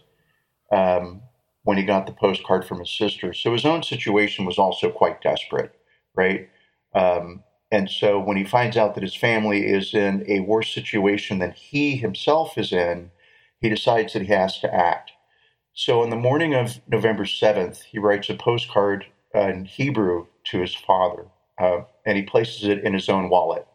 um, 0.73 1.23
when 1.63 1.77
he 1.77 1.85
got 1.85 2.07
the 2.07 2.13
postcard 2.13 2.65
from 2.65 2.79
his 2.79 2.91
sister. 2.91 3.33
So 3.33 3.53
his 3.53 3.67
own 3.67 3.83
situation 3.83 4.47
was 4.47 4.59
also 4.59 4.91
quite 4.91 5.21
desperate, 5.21 5.75
right? 6.15 6.49
Um, 6.95 7.43
and 7.71 7.91
so 7.91 8.19
when 8.21 8.37
he 8.37 8.45
finds 8.45 8.77
out 8.77 8.95
that 8.95 9.03
his 9.03 9.17
family 9.17 9.67
is 9.67 9.93
in 9.95 10.25
a 10.29 10.41
worse 10.41 10.73
situation 10.73 11.39
than 11.39 11.53
he 11.53 11.97
himself 11.97 12.57
is 12.57 12.73
in, 12.73 13.11
he 13.61 13.69
decides 13.69 14.13
that 14.13 14.23
he 14.23 14.33
has 14.33 14.59
to 14.61 14.73
act. 14.73 15.13
So 15.75 16.03
on 16.03 16.11
the 16.11 16.17
morning 16.17 16.55
of 16.55 16.81
November 16.89 17.25
7th, 17.25 17.83
he 17.85 17.99
writes 17.99 18.31
a 18.31 18.35
postcard 18.35 19.07
in 19.35 19.65
Hebrew 19.67 20.27
to 20.45 20.61
his 20.61 20.75
father, 20.75 21.27
uh, 21.61 21.81
and 22.07 22.17
he 22.17 22.23
places 22.23 22.65
it 22.65 22.85
in 22.85 22.95
his 22.95 23.09
own 23.09 23.29
wallet. 23.29 23.67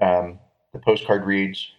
Um, 0.00 0.40
the 0.72 0.80
postcard 0.80 1.24
reads, 1.24 1.72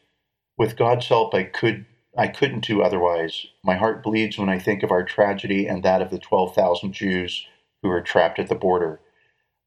"With 0.57 0.77
God's 0.77 1.07
help, 1.07 1.33
I 1.33 1.43
could 1.43 1.85
I 2.17 2.27
couldn't 2.27 2.65
do 2.65 2.81
otherwise. 2.81 3.47
My 3.63 3.75
heart 3.75 4.03
bleeds 4.03 4.37
when 4.37 4.49
I 4.49 4.59
think 4.59 4.83
of 4.83 4.91
our 4.91 5.03
tragedy 5.03 5.67
and 5.67 5.83
that 5.83 6.01
of 6.01 6.09
the 6.09 6.19
12,000 6.19 6.91
Jews 6.93 7.47
who 7.81 7.89
are 7.89 8.01
trapped 8.01 8.39
at 8.39 8.49
the 8.49 8.55
border. 8.55 8.99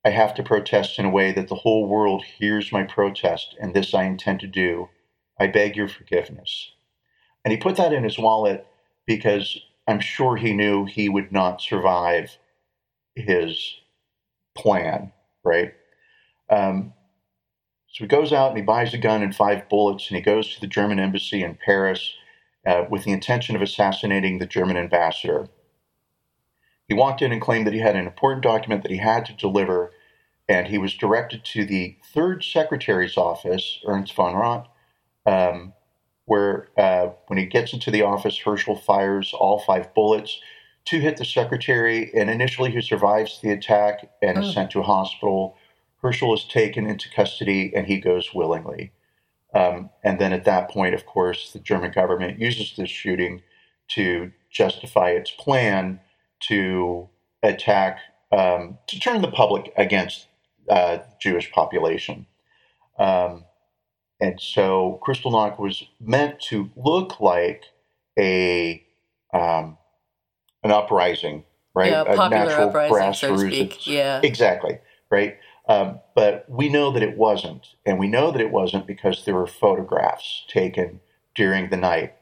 I 0.04 0.10
have 0.10 0.34
to 0.34 0.42
protest 0.42 0.98
in 0.98 1.04
a 1.06 1.10
way 1.10 1.32
that 1.32 1.48
the 1.48 1.54
whole 1.56 1.86
world 1.86 2.24
hears 2.24 2.72
my 2.72 2.82
protest, 2.84 3.56
and 3.60 3.74
this 3.74 3.94
I 3.94 4.04
intend 4.04 4.40
to 4.40 4.46
do. 4.46 4.88
I 5.38 5.46
beg 5.48 5.76
your 5.76 5.88
forgiveness." 5.88 6.72
And 7.44 7.52
he 7.52 7.58
put 7.58 7.76
that 7.76 7.92
in 7.92 8.04
his 8.04 8.18
wallet 8.18 8.66
because 9.06 9.58
I'm 9.88 10.00
sure 10.00 10.36
he 10.36 10.52
knew 10.52 10.84
he 10.84 11.08
would 11.08 11.32
not 11.32 11.60
survive 11.60 12.38
his 13.16 13.74
plan, 14.56 15.12
right? 15.44 15.74
Um, 16.50 16.94
So 17.88 18.04
he 18.04 18.08
goes 18.08 18.32
out 18.32 18.48
and 18.48 18.56
he 18.58 18.62
buys 18.62 18.94
a 18.94 18.98
gun 18.98 19.22
and 19.22 19.34
five 19.36 19.68
bullets, 19.68 20.08
and 20.08 20.16
he 20.16 20.22
goes 20.22 20.54
to 20.54 20.60
the 20.60 20.66
German 20.66 20.98
embassy 20.98 21.42
in 21.42 21.56
Paris 21.64 22.14
uh, 22.66 22.84
with 22.90 23.04
the 23.04 23.12
intention 23.12 23.54
of 23.56 23.62
assassinating 23.62 24.38
the 24.38 24.46
German 24.46 24.76
ambassador. 24.76 25.48
He 26.88 26.94
walked 26.94 27.22
in 27.22 27.32
and 27.32 27.40
claimed 27.40 27.66
that 27.66 27.74
he 27.74 27.80
had 27.80 27.96
an 27.96 28.06
important 28.06 28.42
document 28.42 28.82
that 28.82 28.90
he 28.90 28.98
had 28.98 29.24
to 29.26 29.32
deliver, 29.32 29.92
and 30.48 30.66
he 30.66 30.78
was 30.78 30.94
directed 30.94 31.44
to 31.46 31.64
the 31.64 31.96
third 32.12 32.44
secretary's 32.44 33.16
office, 33.16 33.80
Ernst 33.86 34.14
von 34.14 34.34
Rath, 34.34 34.66
um, 35.24 35.72
where 36.26 36.68
uh, 36.76 37.10
when 37.26 37.38
he 37.38 37.46
gets 37.46 37.72
into 37.72 37.90
the 37.90 38.02
office, 38.02 38.38
Herschel 38.38 38.76
fires 38.76 39.32
all 39.32 39.60
five 39.60 39.94
bullets. 39.94 40.38
Two 40.84 40.98
hit 40.98 41.16
the 41.16 41.24
secretary, 41.24 42.12
and 42.14 42.28
initially 42.28 42.70
he 42.70 42.80
survives 42.80 43.40
the 43.40 43.50
attack 43.50 44.10
and 44.20 44.38
is 44.38 44.46
mm. 44.46 44.54
sent 44.54 44.70
to 44.72 44.80
a 44.80 44.84
hospital. 44.84 45.56
Herschel 46.02 46.34
is 46.34 46.44
taken 46.44 46.86
into 46.86 47.08
custody, 47.14 47.72
and 47.74 47.86
he 47.86 48.00
goes 48.00 48.34
willingly. 48.34 48.92
Um, 49.54 49.90
and 50.02 50.18
then 50.18 50.32
at 50.32 50.44
that 50.44 50.70
point, 50.70 50.94
of 50.94 51.06
course, 51.06 51.52
the 51.52 51.58
German 51.58 51.92
government 51.92 52.40
uses 52.40 52.74
this 52.76 52.90
shooting 52.90 53.42
to 53.88 54.32
justify 54.50 55.10
its 55.10 55.30
plan 55.30 56.00
to 56.48 57.08
attack, 57.42 57.98
um, 58.30 58.78
to 58.86 58.98
turn 59.00 59.22
the 59.22 59.30
public 59.30 59.72
against 59.76 60.26
uh, 60.68 60.98
Jewish 61.20 61.50
population. 61.52 62.26
Um, 62.98 63.44
and 64.20 64.40
so 64.40 65.00
Kristallnacht 65.06 65.58
was 65.58 65.84
meant 66.00 66.40
to 66.42 66.70
look 66.76 67.20
like 67.20 67.64
a 68.18 68.84
um, 69.34 69.78
an 70.62 70.70
uprising, 70.70 71.44
right? 71.74 71.90
Yeah, 71.90 72.04
a, 72.06 72.20
a 72.20 72.28
natural 72.28 72.68
uprising, 72.68 72.96
grassroots. 72.96 73.82
So 73.82 73.90
yeah, 73.90 74.20
exactly, 74.22 74.78
right. 75.10 75.38
Um, 75.68 76.00
but 76.14 76.44
we 76.48 76.68
know 76.68 76.90
that 76.92 77.02
it 77.02 77.16
wasn't. 77.16 77.66
And 77.86 77.98
we 77.98 78.08
know 78.08 78.30
that 78.30 78.40
it 78.40 78.50
wasn't 78.50 78.86
because 78.86 79.24
there 79.24 79.34
were 79.34 79.46
photographs 79.46 80.44
taken 80.48 81.00
during 81.34 81.70
the 81.70 81.76
night. 81.76 82.14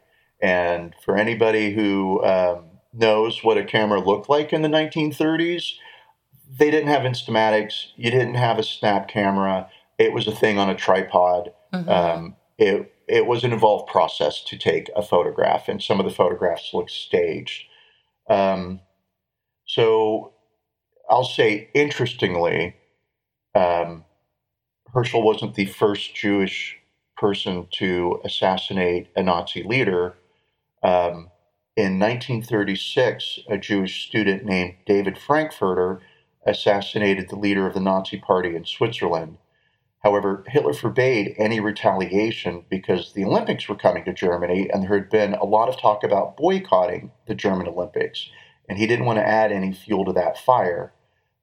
And 0.43 0.95
for 1.05 1.17
anybody 1.17 1.75
who 1.75 2.23
um, 2.25 2.70
knows 2.93 3.43
what 3.43 3.59
a 3.59 3.65
camera 3.65 4.01
looked 4.01 4.29
like 4.29 4.53
in 4.53 4.63
the 4.63 4.69
1930s, 4.69 5.73
they 6.59 6.71
didn't 6.71 6.89
have 6.89 7.03
Instamatics. 7.03 7.89
You 7.97 8.11
didn't 8.11 8.35
have 8.35 8.59
a 8.59 8.63
snap 8.63 9.09
camera. 9.09 9.69
It 9.99 10.13
was 10.13 10.27
a 10.27 10.35
thing 10.35 10.59
on 10.59 10.69
a 10.69 10.75
tripod. 10.75 11.53
Mm-hmm. 11.73 11.89
Um, 11.89 12.37
it, 12.59 12.93
it 13.07 13.27
was 13.27 13.45
an 13.45 13.53
involved 13.53 13.89
process 13.89 14.43
to 14.45 14.59
take 14.59 14.91
a 14.97 15.03
photograph, 15.03 15.69
and 15.69 15.83
some 15.83 16.01
of 16.01 16.07
the 16.07 16.13
photographs 16.13 16.71
looked 16.75 16.91
staged. 16.91 17.65
Um, 18.29 18.81
so 19.67 20.33
I'll 21.09 21.25
say, 21.25 21.71
interestingly, 21.75 22.77
um, 23.55 24.05
Herschel 24.93 25.23
wasn't 25.23 25.55
the 25.55 25.67
first 25.67 26.15
Jewish 26.15 26.77
person 27.17 27.67
to 27.73 28.21
assassinate 28.25 29.09
a 29.15 29.23
Nazi 29.23 29.63
leader. 29.63 30.15
Um, 30.83 31.31
in 31.77 31.99
1936, 31.99 33.41
a 33.49 33.57
Jewish 33.57 34.07
student 34.07 34.45
named 34.45 34.75
David 34.87 35.17
Frankfurter 35.17 36.01
assassinated 36.45 37.29
the 37.29 37.37
leader 37.37 37.67
of 37.67 37.75
the 37.75 37.81
Nazi 37.81 38.19
Party 38.19 38.57
in 38.57 38.65
Switzerland. 38.65 39.39
However, 40.03 40.45
Hitler 40.49 40.73
forbade 40.73 41.35
any 41.39 41.61
retaliation 41.61 42.65
because 42.69 43.13
the 43.13 43.25
Olympics 43.25 43.69
were 43.69 43.77
coming 43.77 44.05
to 44.05 44.13
Germany 44.13 44.69
and 44.71 44.83
there 44.83 44.99
had 44.99 45.11
been 45.11 45.35
a 45.35 45.45
lot 45.45 45.69
of 45.69 45.79
talk 45.79 46.03
about 46.03 46.37
boycotting 46.37 47.13
the 47.27 47.35
German 47.35 47.69
Olympics, 47.69 48.31
and 48.69 48.79
he 48.79 48.87
didn't 48.87 49.05
want 49.05 49.19
to 49.19 49.27
add 49.27 49.53
any 49.53 49.73
fuel 49.73 50.05
to 50.07 50.13
that 50.15 50.39
fire. 50.39 50.93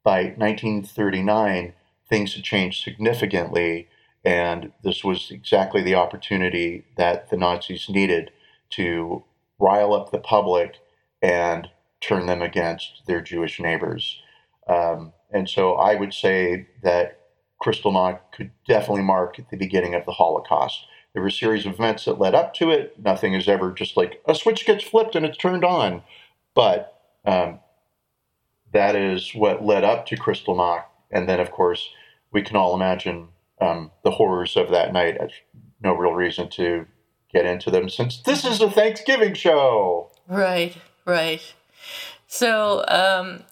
By 0.03 0.33
1939, 0.37 1.73
things 2.09 2.33
had 2.33 2.43
changed 2.43 2.83
significantly, 2.83 3.89
and 4.25 4.71
this 4.83 5.03
was 5.03 5.29
exactly 5.29 5.83
the 5.83 5.95
opportunity 5.95 6.85
that 6.97 7.29
the 7.29 7.37
Nazis 7.37 7.87
needed 7.89 8.31
to 8.71 9.23
rile 9.59 9.93
up 9.93 10.11
the 10.11 10.19
public 10.19 10.75
and 11.21 11.67
turn 12.01 12.25
them 12.25 12.41
against 12.41 13.03
their 13.07 13.21
Jewish 13.21 13.59
neighbors. 13.59 14.21
Um, 14.67 15.13
and 15.31 15.49
so 15.49 15.73
I 15.73 15.95
would 15.95 16.13
say 16.13 16.67
that 16.83 17.19
Kristallnacht 17.61 18.19
could 18.31 18.51
definitely 18.67 19.03
mark 19.03 19.37
the 19.49 19.57
beginning 19.57 19.95
of 19.95 20.05
the 20.05 20.11
Holocaust. 20.11 20.85
There 21.13 21.21
were 21.21 21.29
a 21.29 21.31
series 21.31 21.65
of 21.65 21.73
events 21.73 22.05
that 22.05 22.19
led 22.19 22.35
up 22.35 22.53
to 22.55 22.69
it. 22.69 22.93
Nothing 23.03 23.33
is 23.33 23.47
ever 23.47 23.71
just 23.71 23.97
like 23.97 24.21
a 24.27 24.35
switch 24.35 24.65
gets 24.65 24.83
flipped 24.83 25.15
and 25.15 25.25
it's 25.25 25.37
turned 25.37 25.65
on. 25.65 26.03
But 26.53 26.93
um, 27.25 27.59
that 28.73 28.95
is 28.95 29.31
what 29.33 29.65
led 29.65 29.83
up 29.83 30.05
to 30.07 30.17
Kristallnacht. 30.17 30.83
And 31.09 31.27
then, 31.27 31.39
of 31.39 31.51
course, 31.51 31.89
we 32.31 32.41
can 32.41 32.55
all 32.55 32.75
imagine 32.75 33.29
um, 33.59 33.91
the 34.03 34.11
horrors 34.11 34.55
of 34.55 34.69
that 34.69 34.93
night. 34.93 35.17
No 35.81 35.93
real 35.95 36.13
reason 36.13 36.49
to 36.51 36.85
get 37.31 37.45
into 37.45 37.69
them 37.71 37.89
since 37.89 38.21
this 38.21 38.45
is 38.45 38.61
a 38.61 38.69
Thanksgiving 38.69 39.33
show. 39.33 40.09
Right, 40.27 40.75
right. 41.05 41.41
So 42.27 42.83
um, 42.87 43.43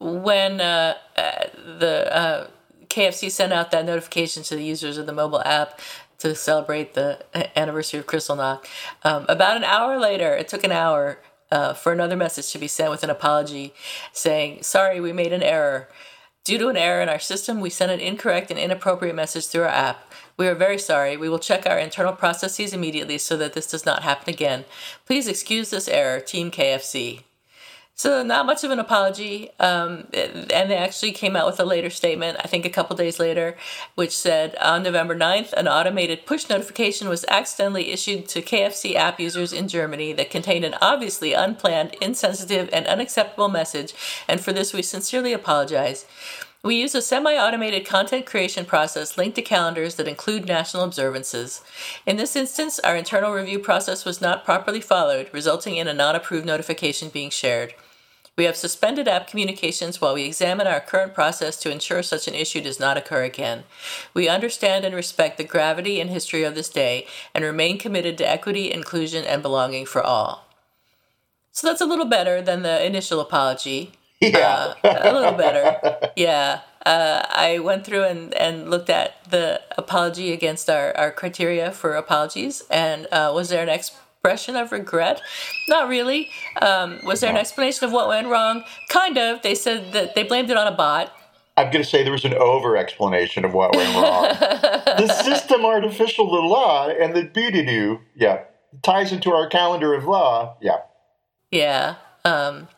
when 0.00 0.60
uh, 0.60 0.94
uh, 1.16 1.44
the 1.78 2.16
uh, 2.16 2.46
KFC 2.88 3.30
sent 3.30 3.52
out 3.52 3.70
that 3.70 3.84
notification 3.84 4.42
to 4.44 4.56
the 4.56 4.64
users 4.64 4.98
of 4.98 5.06
the 5.06 5.12
mobile 5.12 5.42
app 5.42 5.80
to 6.18 6.34
celebrate 6.34 6.94
the 6.94 7.24
anniversary 7.56 8.00
of 8.00 8.06
Kristallnacht, 8.06 8.66
um, 9.02 9.26
about 9.28 9.56
an 9.56 9.64
hour 9.64 9.98
later, 9.98 10.34
it 10.34 10.48
took 10.48 10.64
an 10.64 10.72
hour 10.72 11.18
uh, 11.50 11.74
for 11.74 11.92
another 11.92 12.16
message 12.16 12.50
to 12.52 12.58
be 12.58 12.68
sent 12.68 12.90
with 12.90 13.02
an 13.04 13.10
apology 13.10 13.74
saying, 14.12 14.62
Sorry, 14.62 15.00
we 15.00 15.12
made 15.12 15.32
an 15.32 15.42
error. 15.42 15.88
Due 16.44 16.58
to 16.58 16.68
an 16.68 16.76
error 16.76 17.00
in 17.00 17.08
our 17.08 17.18
system, 17.18 17.60
we 17.60 17.70
sent 17.70 17.90
an 17.90 18.00
incorrect 18.00 18.50
and 18.50 18.60
inappropriate 18.60 19.14
message 19.14 19.46
through 19.46 19.62
our 19.62 19.68
app. 19.68 20.12
We 20.36 20.48
are 20.48 20.54
very 20.54 20.78
sorry. 20.78 21.16
We 21.16 21.28
will 21.28 21.38
check 21.38 21.66
our 21.66 21.78
internal 21.78 22.12
processes 22.12 22.72
immediately 22.72 23.18
so 23.18 23.36
that 23.36 23.52
this 23.52 23.70
does 23.70 23.86
not 23.86 24.02
happen 24.02 24.32
again. 24.32 24.64
Please 25.06 25.28
excuse 25.28 25.70
this 25.70 25.88
error, 25.88 26.20
Team 26.20 26.50
KFC. 26.50 27.22
So, 27.96 28.24
not 28.24 28.44
much 28.44 28.64
of 28.64 28.72
an 28.72 28.80
apology. 28.80 29.50
Um, 29.60 30.08
and 30.12 30.68
they 30.68 30.76
actually 30.76 31.12
came 31.12 31.36
out 31.36 31.46
with 31.46 31.60
a 31.60 31.64
later 31.64 31.90
statement, 31.90 32.38
I 32.42 32.48
think 32.48 32.64
a 32.64 32.70
couple 32.70 32.96
days 32.96 33.20
later, 33.20 33.56
which 33.94 34.16
said 34.16 34.56
on 34.56 34.82
November 34.82 35.14
9th, 35.14 35.52
an 35.52 35.68
automated 35.68 36.26
push 36.26 36.48
notification 36.48 37.08
was 37.08 37.24
accidentally 37.28 37.92
issued 37.92 38.26
to 38.30 38.42
KFC 38.42 38.96
app 38.96 39.20
users 39.20 39.52
in 39.52 39.68
Germany 39.68 40.12
that 40.14 40.28
contained 40.28 40.64
an 40.64 40.74
obviously 40.80 41.34
unplanned, 41.34 41.94
insensitive, 42.00 42.68
and 42.72 42.88
unacceptable 42.88 43.48
message. 43.48 43.94
And 44.26 44.40
for 44.40 44.52
this, 44.52 44.72
we 44.72 44.82
sincerely 44.82 45.32
apologize. 45.32 46.04
We 46.64 46.76
use 46.76 46.94
a 46.94 47.02
semi 47.02 47.36
automated 47.36 47.86
content 47.86 48.24
creation 48.24 48.64
process 48.64 49.18
linked 49.18 49.34
to 49.34 49.42
calendars 49.42 49.96
that 49.96 50.08
include 50.08 50.46
national 50.46 50.82
observances. 50.82 51.62
In 52.06 52.16
this 52.16 52.34
instance, 52.36 52.78
our 52.78 52.96
internal 52.96 53.34
review 53.34 53.58
process 53.58 54.06
was 54.06 54.22
not 54.22 54.46
properly 54.46 54.80
followed, 54.80 55.28
resulting 55.30 55.76
in 55.76 55.88
a 55.88 55.92
non 55.92 56.16
approved 56.16 56.46
notification 56.46 57.10
being 57.10 57.28
shared. 57.28 57.74
We 58.38 58.44
have 58.44 58.56
suspended 58.56 59.06
app 59.06 59.26
communications 59.26 60.00
while 60.00 60.14
we 60.14 60.24
examine 60.24 60.66
our 60.66 60.80
current 60.80 61.12
process 61.12 61.58
to 61.58 61.70
ensure 61.70 62.02
such 62.02 62.26
an 62.26 62.34
issue 62.34 62.62
does 62.62 62.80
not 62.80 62.96
occur 62.96 63.24
again. 63.24 63.64
We 64.14 64.26
understand 64.26 64.86
and 64.86 64.94
respect 64.94 65.36
the 65.36 65.44
gravity 65.44 66.00
and 66.00 66.08
history 66.08 66.44
of 66.44 66.54
this 66.54 66.70
day 66.70 67.06
and 67.34 67.44
remain 67.44 67.76
committed 67.76 68.16
to 68.18 68.28
equity, 68.28 68.72
inclusion, 68.72 69.26
and 69.26 69.42
belonging 69.42 69.84
for 69.84 70.02
all. 70.02 70.46
So 71.52 71.66
that's 71.66 71.82
a 71.82 71.86
little 71.86 72.06
better 72.06 72.40
than 72.40 72.62
the 72.62 72.84
initial 72.84 73.20
apology. 73.20 73.92
Yeah. 74.20 74.74
Uh, 74.82 74.98
a 75.02 75.12
little 75.12 75.32
better. 75.32 76.10
Yeah. 76.16 76.60
Uh, 76.86 77.24
I 77.30 77.58
went 77.60 77.86
through 77.86 78.04
and, 78.04 78.34
and 78.34 78.70
looked 78.70 78.90
at 78.90 79.24
the 79.30 79.62
apology 79.78 80.32
against 80.32 80.68
our, 80.68 80.94
our 80.96 81.10
criteria 81.10 81.72
for 81.72 81.94
apologies. 81.94 82.62
And 82.70 83.06
uh, 83.10 83.32
was 83.34 83.48
there 83.48 83.62
an 83.62 83.70
expression 83.70 84.54
of 84.54 84.70
regret? 84.70 85.20
Not 85.68 85.88
really. 85.88 86.30
Um, 86.60 87.00
was 87.04 87.20
there 87.20 87.30
an 87.30 87.36
explanation 87.38 87.86
of 87.86 87.92
what 87.92 88.08
went 88.08 88.28
wrong? 88.28 88.64
Kind 88.90 89.16
of. 89.16 89.42
They 89.42 89.54
said 89.54 89.92
that 89.92 90.14
they 90.14 90.24
blamed 90.24 90.50
it 90.50 90.58
on 90.58 90.66
a 90.66 90.76
bot. 90.76 91.10
I'm 91.56 91.70
going 91.70 91.82
to 91.82 91.88
say 91.88 92.02
there 92.02 92.12
was 92.12 92.24
an 92.24 92.34
over 92.34 92.76
explanation 92.76 93.44
of 93.44 93.54
what 93.54 93.74
went 93.74 93.94
wrong. 93.94 94.24
the 94.38 95.08
system 95.08 95.64
artificial 95.64 96.30
the 96.30 96.46
law 96.46 96.88
and 96.88 97.14
the 97.14 97.24
beauty 97.24 97.64
do, 97.64 98.00
yeah, 98.14 98.42
ties 98.82 99.12
into 99.12 99.32
our 99.32 99.48
calendar 99.48 99.94
of 99.94 100.04
law, 100.04 100.56
yeah. 100.60 100.78
Yeah. 101.50 101.94
Um, 102.24 102.68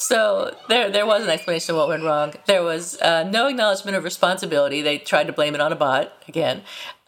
so 0.00 0.56
there, 0.70 0.90
there 0.90 1.04
was 1.04 1.22
an 1.22 1.28
explanation 1.28 1.74
of 1.74 1.76
what 1.76 1.88
went 1.88 2.02
wrong. 2.02 2.32
There 2.46 2.62
was 2.62 2.98
uh, 3.02 3.24
no 3.24 3.48
acknowledgement 3.48 3.98
of 3.98 4.02
responsibility. 4.02 4.80
They 4.80 4.96
tried 4.96 5.26
to 5.26 5.32
blame 5.34 5.54
it 5.54 5.60
on 5.60 5.72
a 5.72 5.76
bot 5.76 6.10
again. 6.26 6.62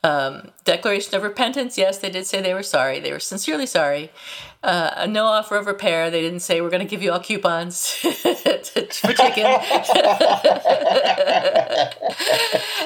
Um, 0.04 0.50
declaration 0.64 1.14
of 1.14 1.22
repentance, 1.22 1.78
yes, 1.78 1.96
they 1.98 2.10
did 2.10 2.26
say 2.26 2.42
they 2.42 2.52
were 2.52 2.62
sorry. 2.62 3.00
They 3.00 3.10
were 3.10 3.18
sincerely 3.18 3.64
sorry. 3.64 4.10
Uh, 4.62 5.06
no 5.08 5.24
offer 5.24 5.56
of 5.56 5.66
repair. 5.66 6.10
They 6.10 6.20
didn't 6.20 6.40
say 6.40 6.60
we're 6.60 6.68
going 6.68 6.86
to 6.86 6.90
give 6.90 7.02
you 7.02 7.12
all 7.12 7.20
coupons 7.20 7.86
for 7.92 8.04
chicken. 8.04 8.26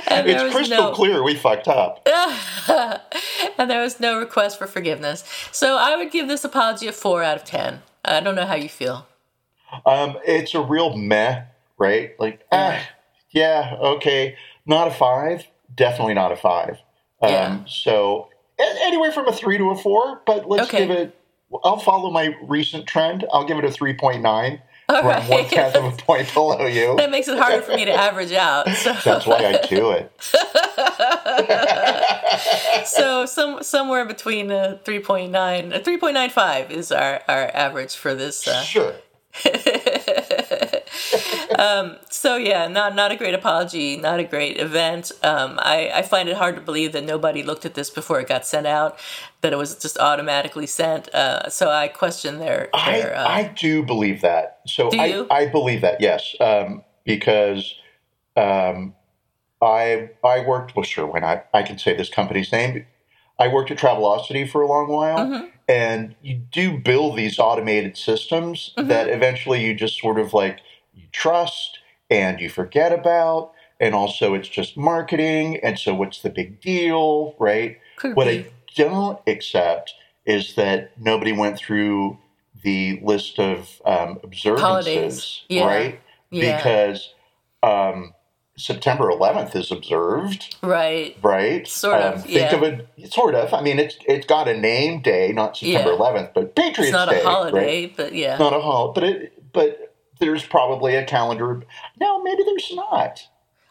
it's 0.07 0.55
crystal 0.55 0.77
no, 0.77 0.93
clear 0.93 1.21
we 1.25 1.35
fucked 1.35 1.67
up. 1.67 2.07
and 3.59 3.69
there 3.69 3.83
was 3.83 3.99
no 3.99 4.21
request 4.21 4.57
for 4.57 4.69
forgiveness. 4.69 5.25
So 5.51 5.79
I 5.79 5.97
would 5.97 6.13
give 6.13 6.29
this 6.29 6.45
apology 6.45 6.87
a 6.87 6.93
four 6.93 7.25
out 7.25 7.37
of 7.37 7.43
ten. 7.45 7.83
I 8.05 8.21
don't 8.21 8.37
know 8.37 8.47
how 8.47 8.55
you 8.55 8.69
feel. 8.69 9.05
Um, 9.85 10.17
it's 10.27 10.55
a 10.55 10.61
real 10.61 10.97
meh, 10.97 11.43
right? 11.79 12.13
Like, 12.19 12.47
ah, 12.53 12.81
yeah, 13.31 13.77
okay, 13.81 14.37
not 14.65 14.89
a 14.89 14.91
five. 14.91 15.47
Definitely 15.75 16.15
not 16.15 16.33
a 16.33 16.37
five. 16.37 16.79
Um, 17.23 17.67
So 17.69 18.29
anywhere 18.59 19.13
from 19.13 19.29
a 19.29 19.33
three 19.33 19.59
to 19.59 19.71
a 19.71 19.77
four, 19.77 20.23
but 20.27 20.49
let's 20.49 20.69
Okay. 20.69 20.87
give 20.87 20.91
it. 20.91 21.17
I'll 21.65 21.79
follow 21.79 22.11
my 22.11 22.35
recent 22.43 22.87
trend. 22.87 23.25
I'll 23.33 23.45
give 23.47 23.59
it 23.59 23.65
a 23.65 23.71
three 23.71 23.95
point 23.95 24.23
nine. 24.23 24.63
All 24.89 25.03
Where 25.03 25.15
I'm 25.15 25.21
right. 25.23 25.31
one 25.31 25.45
tenth 25.47 25.75
of 25.75 25.85
a 25.85 25.91
point 25.97 26.31
below 26.35 26.65
you. 26.67 26.95
that 26.97 27.11
makes 27.11 27.27
it 27.27 27.37
harder 27.39 27.61
for 27.61 27.75
me 27.75 27.85
to 27.87 27.93
average 28.09 28.31
out. 28.33 28.69
So, 28.69 28.93
That's 29.05 29.27
why 29.27 29.39
I 29.45 29.67
do 29.67 29.91
it. 29.91 30.13
so 32.87 33.27
some 33.27 33.63
somewhere 33.63 34.05
between 34.05 34.51
a 34.51 34.81
3.9 34.85 35.75
a 35.75 35.81
3.95 35.81 36.71
is 36.71 36.93
our, 36.93 37.23
our 37.29 37.51
average 37.55 37.95
for 37.97 38.15
this 38.15 38.47
uh, 38.47 38.63
Sure. 38.63 38.95
so 42.11 42.37
yeah 42.37 42.69
not 42.69 42.95
not 42.95 43.13
a 43.13 43.17
great 43.17 43.35
apology 43.35 43.97
not 43.97 44.19
a 44.19 44.25
great 44.25 44.59
event 44.59 45.13
um, 45.23 45.59
I, 45.61 45.91
I 45.95 46.03
find 46.03 46.29
it 46.29 46.37
hard 46.37 46.57
to 46.57 46.61
believe 46.61 46.93
that 46.93 47.05
nobody 47.05 47.43
looked 47.43 47.65
at 47.65 47.75
this 47.75 47.91
before 47.91 48.21
it 48.21 48.29
got 48.29 48.47
sent 48.47 48.67
out 48.67 48.99
that 49.43 49.53
it 49.53 49.57
was 49.57 49.77
just 49.77 49.99
automatically 49.99 50.67
sent 50.67 51.09
uh, 51.15 51.49
so 51.49 51.71
i 51.71 51.89
question 51.89 52.39
their, 52.39 52.69
I, 52.73 53.01
their 53.01 53.17
uh, 53.17 53.37
I 53.37 53.43
do 53.49 53.83
believe 53.83 54.21
that. 54.23 54.61
So 54.67 54.91
I? 54.93 55.27
I 55.31 55.47
believe 55.47 55.81
that, 55.83 56.01
yes. 56.01 56.35
Um, 56.41 56.83
because 57.05 57.75
um, 58.37 58.95
I 59.63 60.11
I 60.25 60.41
worked 60.41 60.77
well 60.77 60.85
sure 60.85 61.07
when 61.07 61.25
I, 61.25 61.43
I 61.53 61.63
can 61.63 61.79
say 61.79 61.97
this 61.97 62.09
company's 62.09 62.53
name. 62.53 62.87
I 63.39 63.49
worked 63.49 63.71
at 63.71 63.79
Travelocity 63.79 64.49
for 64.49 64.63
a 64.63 64.67
long 64.67 64.89
while 64.89 65.19
Mm-hmm. 65.19 65.47
And 65.69 66.15
you 66.23 66.35
do 66.53 66.79
build 66.79 67.17
these 67.17 67.39
automated 67.39 67.97
systems 67.97 68.73
Mm-hmm. 68.77 68.89
that 68.89 69.09
eventually 69.09 69.65
you 69.65 69.75
just 69.75 69.99
sort 70.01 70.19
of 70.19 70.33
like 70.33 70.61
you 70.95 71.05
trust 71.13 71.79
and 72.11 72.41
you 72.41 72.49
forget 72.49 72.93
about 72.93 73.53
and 73.81 73.95
also 73.95 74.35
it's 74.35 74.49
just 74.49 74.77
marketing 74.77 75.59
and 75.63 75.79
so 75.79 75.95
what's 75.95 76.23
the 76.23 76.31
big 76.31 76.61
deal, 76.61 77.35
right? 77.39 77.79
could 77.97 78.15
What 78.17 78.27
be. 78.27 78.39
I 78.41 78.47
don't 78.77 79.19
accept 79.27 79.95
is 80.25 80.55
that 80.55 80.93
nobody 81.01 81.33
went 81.33 81.59
through 81.59 82.19
the 82.63 83.01
list 83.03 83.39
of 83.39 83.81
um, 83.85 84.19
observances, 84.25 85.43
Yeah. 85.49 85.67
right? 85.67 86.01
Yeah. 86.31 86.57
Because 86.57 87.13
um, 87.63 88.13
September 88.59 89.05
11th 89.11 89.55
is 89.55 89.71
observed, 89.71 90.57
right 90.63 91.17
right? 91.23 91.67
Sort 91.69 92.01
of, 92.01 92.15
Um, 92.15 92.21
think 92.23 92.35
yeah. 92.53 92.55
of 92.57 92.63
it, 92.63 93.13
sort 93.13 93.35
of. 93.35 93.53
I 93.53 93.61
mean, 93.61 93.79
it's 93.79 93.97
it's 94.07 94.25
got 94.27 94.49
a 94.49 94.57
name 94.57 95.03
day, 95.03 95.31
not 95.33 95.57
September 95.59 95.91
Yeah. 95.91 95.97
11th, 95.99 96.31
but 96.35 96.55
Patriots 96.57 96.79
Day. 96.79 96.85
it's 96.85 96.93
not 96.93 97.09
Day, 97.11 97.21
a 97.21 97.25
holiday 97.25 97.83
right? 97.83 97.97
but 97.97 98.15
yeah 98.15 98.39
Not 98.39 98.55
a 98.55 98.61
holiday, 98.61 98.93
but 98.95 99.05
it, 99.05 99.53
but 99.53 99.95
there's 100.21 100.45
probably 100.45 100.95
a 100.95 101.05
calendar. 101.05 101.63
No, 102.01 102.23
maybe 102.23 102.43
there's 102.45 102.73
not 102.75 103.21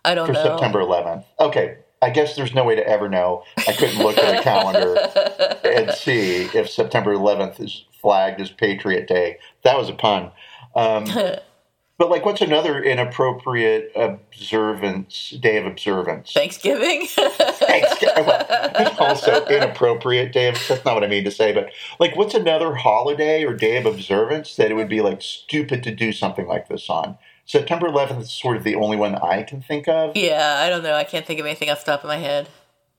i 0.03 0.13
don't 0.13 0.27
for 0.27 0.33
know 0.33 0.43
September 0.43 0.79
11th. 0.81 1.23
Okay, 1.39 1.77
I 2.03 2.11
guess 2.11 2.35
there's 2.35 2.53
no 2.53 2.63
way 2.63 2.75
to 2.75 2.87
ever 2.87 3.09
know. 3.09 3.43
I 3.67 3.73
couldn't 3.73 3.97
look 3.97 4.19
at 4.19 4.39
a 4.39 4.43
calendar 4.43 4.95
and 5.63 5.89
see 5.91 6.43
if 6.53 6.69
September 6.69 7.15
11th 7.15 7.59
is 7.59 7.85
flagged 7.99 8.39
as 8.39 8.51
Patriot 8.51 9.07
Day. 9.07 9.39
That 9.63 9.79
was 9.79 9.89
a 9.89 9.93
pun. 9.93 10.31
Um, 10.75 11.05
but 11.97 12.09
like, 12.09 12.25
what's 12.25 12.41
another 12.41 12.81
inappropriate 12.83 13.91
observance 13.95 15.29
day 15.39 15.57
of 15.57 15.65
observance? 15.65 16.31
thanksgiving 16.33 17.07
Thanksgiving. 17.07 18.25
Well, 18.25 18.95
also 18.99 19.45
inappropriate 19.49 20.31
day 20.33 20.49
of. 20.49 20.55
That's 20.67 20.83
not 20.85 20.95
what 20.95 21.03
I 21.03 21.07
mean 21.07 21.23
to 21.25 21.31
say, 21.31 21.53
but 21.53 21.69
like, 21.99 22.15
what's 22.15 22.33
another 22.33 22.75
holiday 22.75 23.43
or 23.43 23.53
day 23.53 23.77
of 23.77 23.85
observance 23.85 24.55
that 24.55 24.71
it 24.71 24.75
would 24.75 24.89
be 24.89 25.01
like 25.01 25.21
stupid 25.21 25.83
to 25.83 25.93
do 25.95 26.11
something 26.11 26.47
like 26.47 26.67
this 26.67 26.89
on? 26.89 27.17
September 27.47 27.87
11th 27.87 28.21
is 28.21 28.31
sort 28.31 28.57
of 28.57 28.63
the 28.63 28.73
only 28.75 28.97
one 28.97 29.15
I 29.15 29.43
can 29.43 29.61
think 29.61 29.87
of. 29.87 30.17
yeah 30.17 30.55
i 30.65 30.69
don't 30.69 30.81
know 30.81 30.95
i 30.95 31.03
can't 31.03 31.27
think 31.27 31.39
of 31.39 31.45
anything 31.45 31.69
off 31.69 31.85
the 31.85 31.91
top 31.91 32.03
of 32.03 32.07
my 32.07 32.17
head 32.17 32.49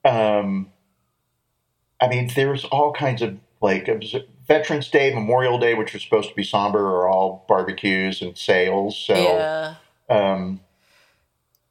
um, 0.04 0.70
I 2.00 2.06
mean, 2.08 2.30
there's 2.36 2.64
all 2.66 2.92
kinds 2.92 3.22
of 3.22 3.38
like 3.60 3.88
obs- 3.88 4.14
Veterans 4.46 4.88
Day, 4.88 5.12
Memorial 5.14 5.58
Day, 5.58 5.74
which 5.74 5.94
are 5.94 5.98
supposed 5.98 6.28
to 6.28 6.34
be 6.34 6.44
somber, 6.44 6.78
are 6.78 7.08
all 7.08 7.44
barbecues 7.48 8.22
and 8.22 8.36
sales. 8.36 8.96
So, 8.96 9.14
yeah 9.14 9.74
um, 10.08 10.60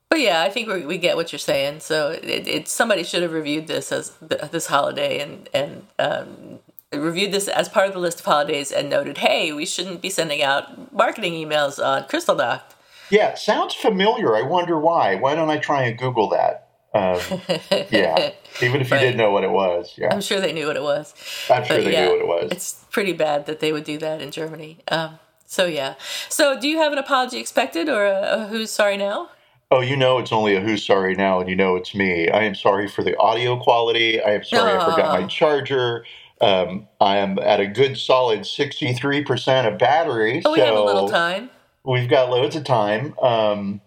But 0.09 0.19
yeah, 0.19 0.41
I 0.41 0.49
think 0.49 0.67
we, 0.67 0.85
we 0.85 0.97
get 0.97 1.15
what 1.15 1.31
you're 1.31 1.39
saying. 1.39 1.79
So 1.79 2.09
it, 2.09 2.47
it 2.47 2.67
somebody 2.67 3.03
should 3.03 3.23
have 3.23 3.33
reviewed 3.33 3.67
this 3.67 3.91
as 3.91 4.13
th- 4.27 4.51
this 4.51 4.67
holiday 4.67 5.19
and 5.19 5.49
and 5.53 5.87
um, 5.99 6.59
reviewed 6.93 7.31
this 7.31 7.47
as 7.47 7.69
part 7.69 7.87
of 7.87 7.93
the 7.93 7.99
list 7.99 8.19
of 8.19 8.25
holidays 8.25 8.71
and 8.71 8.89
noted, 8.89 9.17
hey, 9.17 9.51
we 9.51 9.65
shouldn't 9.65 10.01
be 10.01 10.09
sending 10.09 10.41
out 10.41 10.93
marketing 10.93 11.33
emails 11.33 11.83
on 11.83 12.07
Crystal 12.07 12.35
Dock. 12.35 12.73
yeah, 13.09 13.35
sounds 13.35 13.73
familiar. 13.73 14.35
I 14.35 14.41
wonder 14.41 14.79
why. 14.79 15.15
Why 15.15 15.35
don't 15.35 15.49
I 15.49 15.57
try 15.57 15.83
and 15.83 15.97
Google 15.97 16.29
that? 16.29 16.64
Um, 16.95 17.19
yeah, 17.91 18.31
even 18.61 18.79
if 18.79 18.89
you 18.89 18.97
didn't 18.97 19.17
know 19.17 19.29
what 19.29 19.43
it 19.43 19.51
was. 19.51 19.93
Yeah, 19.97 20.13
I'm 20.13 20.21
sure 20.21 20.39
they 20.39 20.53
knew 20.53 20.67
what 20.67 20.77
it 20.77 20.81
was. 20.81 21.13
I'm 21.49 21.65
sure 21.65 21.77
but 21.77 21.83
they 21.83 21.91
yeah, 21.91 22.05
knew 22.05 22.11
what 22.11 22.21
it 22.21 22.27
was. 22.27 22.51
It's 22.51 22.85
pretty 22.89 23.11
bad 23.11 23.47
that 23.47 23.59
they 23.59 23.73
would 23.73 23.83
do 23.83 23.97
that 23.97 24.21
in 24.21 24.31
Germany. 24.31 24.77
Um, 24.87 25.19
so 25.45 25.65
yeah. 25.65 25.95
So 26.29 26.57
do 26.57 26.69
you 26.69 26.77
have 26.77 26.93
an 26.93 26.97
apology 26.97 27.37
expected 27.37 27.89
or 27.89 28.05
a, 28.05 28.21
a 28.21 28.47
who's 28.47 28.71
sorry 28.71 28.95
now? 28.95 29.29
Oh, 29.71 29.81
you 29.81 29.97
know 29.97 30.19
it's 30.19 30.31
only 30.31 30.55
a 30.55 30.61
who's 30.61 30.85
sorry 30.85 31.15
now, 31.15 31.41
and 31.41 31.49
you 31.49 31.55
know 31.55 31.75
it's 31.75 31.93
me. 31.93 32.29
I 32.29 32.43
am 32.43 32.55
sorry 32.55 32.87
for 32.87 33.03
the 33.03 33.17
audio 33.17 33.59
quality. 33.59 34.21
I 34.21 34.31
am 34.31 34.43
sorry 34.45 34.73
I 34.73 34.85
forgot 34.85 35.19
my 35.19 35.27
charger. 35.27 36.05
Um, 36.39 36.87
I 37.01 37.17
am 37.17 37.39
at 37.39 37.59
a 37.59 37.67
good 37.67 37.97
solid 37.97 38.41
63% 38.41 39.71
of 39.71 39.77
battery. 39.77 40.41
Oh, 40.45 40.51
we 40.51 40.59
so 40.59 40.65
have 40.65 40.75
a 40.75 40.81
little 40.81 41.09
time. 41.09 41.49
We've 41.83 42.09
got 42.09 42.29
loads 42.29 42.55
of 42.55 42.63
time. 42.63 43.15
Um, 43.19 43.81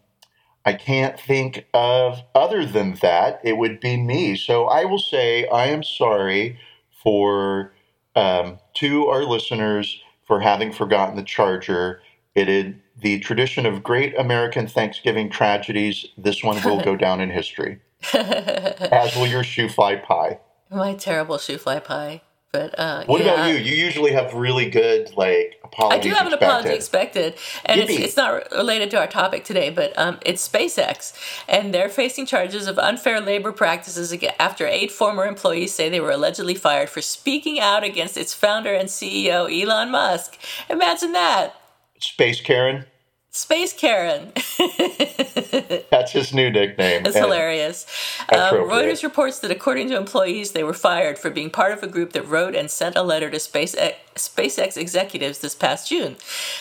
I 0.69 0.75
can't 0.75 1.19
think 1.19 1.65
of 1.73 2.21
other 2.35 2.67
than 2.67 2.93
that. 2.97 3.41
It 3.43 3.57
would 3.57 3.81
be 3.81 3.97
me. 3.97 4.37
So 4.37 4.67
I 4.67 4.85
will 4.85 4.99
say 4.99 5.49
I 5.49 5.69
am 5.69 5.83
sorry 5.83 6.61
for 7.03 7.73
um, 8.15 8.59
to 8.75 9.07
our 9.07 9.25
listeners 9.25 9.99
for 10.27 10.41
having 10.41 10.71
forgotten 10.71 11.17
the 11.17 11.23
charger. 11.23 12.03
It 12.35 12.51
is 12.51 12.75
the 13.01 13.19
tradition 13.21 13.65
of 13.65 13.83
great 13.83 14.15
American 14.19 14.67
Thanksgiving 14.67 15.31
tragedies. 15.31 16.05
This 16.19 16.45
one 16.45 16.63
will 16.63 16.83
go 16.83 16.97
down 16.97 17.23
in 17.23 17.31
history, 17.31 17.81
as 18.13 19.17
will 19.17 19.27
your 19.27 19.45
shoofly 19.45 20.03
pie. 20.03 20.39
My 20.71 20.93
terrible 20.93 21.39
shoofly 21.39 21.83
pie. 21.83 22.21
But 22.53 22.79
uh, 22.79 23.05
What 23.05 23.23
yeah. 23.23 23.35
about 23.35 23.49
you? 23.49 23.57
You 23.57 23.77
usually 23.77 24.13
have 24.13 24.33
really 24.33 24.71
good 24.71 25.15
like 25.17 25.61
apologies. 25.63 25.99
I 25.99 26.03
do 26.03 26.15
have 26.15 26.27
an 26.27 26.33
apology 26.33 26.71
expected, 26.71 27.35
and 27.67 27.81
it's, 27.81 27.93
it's 27.93 28.17
not 28.17 28.51
related 28.53 28.91
to 28.93 28.99
our 28.99 29.07
topic 29.07 29.45
today, 29.45 29.69
but 29.69 29.97
um, 29.99 30.19
it's 30.25 30.49
SpaceX, 30.49 31.13
and 31.47 31.75
they're 31.75 31.91
facing 31.91 32.25
charges 32.25 32.67
of 32.67 32.79
unfair 32.79 33.21
labor 33.21 33.53
practices 33.53 34.15
after 34.39 34.67
eight 34.67 34.91
former 34.91 35.27
employees 35.27 35.75
say 35.75 35.91
they 35.91 36.01
were 36.01 36.11
allegedly 36.11 36.55
fired 36.55 36.89
for 36.89 37.03
speaking 37.03 37.61
out 37.61 37.85
against 37.85 38.17
its 38.17 38.33
founder 38.33 38.73
and 38.73 38.89
CEO 38.89 39.49
Elon 39.51 39.91
Musk. 39.91 40.39
Imagine 40.71 41.13
that, 41.13 41.55
Space 42.01 42.41
Karen. 42.41 42.87
Space 43.31 43.75
Karen. 43.75 44.33
That's 46.13 46.29
his 46.29 46.35
new 46.35 46.51
nickname. 46.51 47.05
It's 47.07 47.17
And- 47.17 47.25
hilarious. 47.25 47.87
Um, 48.33 48.41
appropriate. 48.41 48.87
Reuters 48.95 49.03
reports 49.03 49.39
that 49.41 49.51
according 49.51 49.89
to 49.91 49.97
employees, 49.97 50.53
they 50.53 50.65
were 50.65 50.73
fired 50.73 51.19
for 51.19 51.31
being 51.31 51.51
part 51.51 51.73
of 51.73 51.83
a 51.83 51.87
group 51.87 52.13
that 52.13 52.23
wrote 52.23 52.55
and 52.55 52.71
sent 52.71 52.97
a 52.97 53.03
letter 53.03 53.31
to 53.31 53.37
SpaceX, 53.37 53.95
SpaceX 54.19 54.77
executives 54.77 55.39
this 55.39 55.55
past 55.55 55.89
June. 55.89 56.17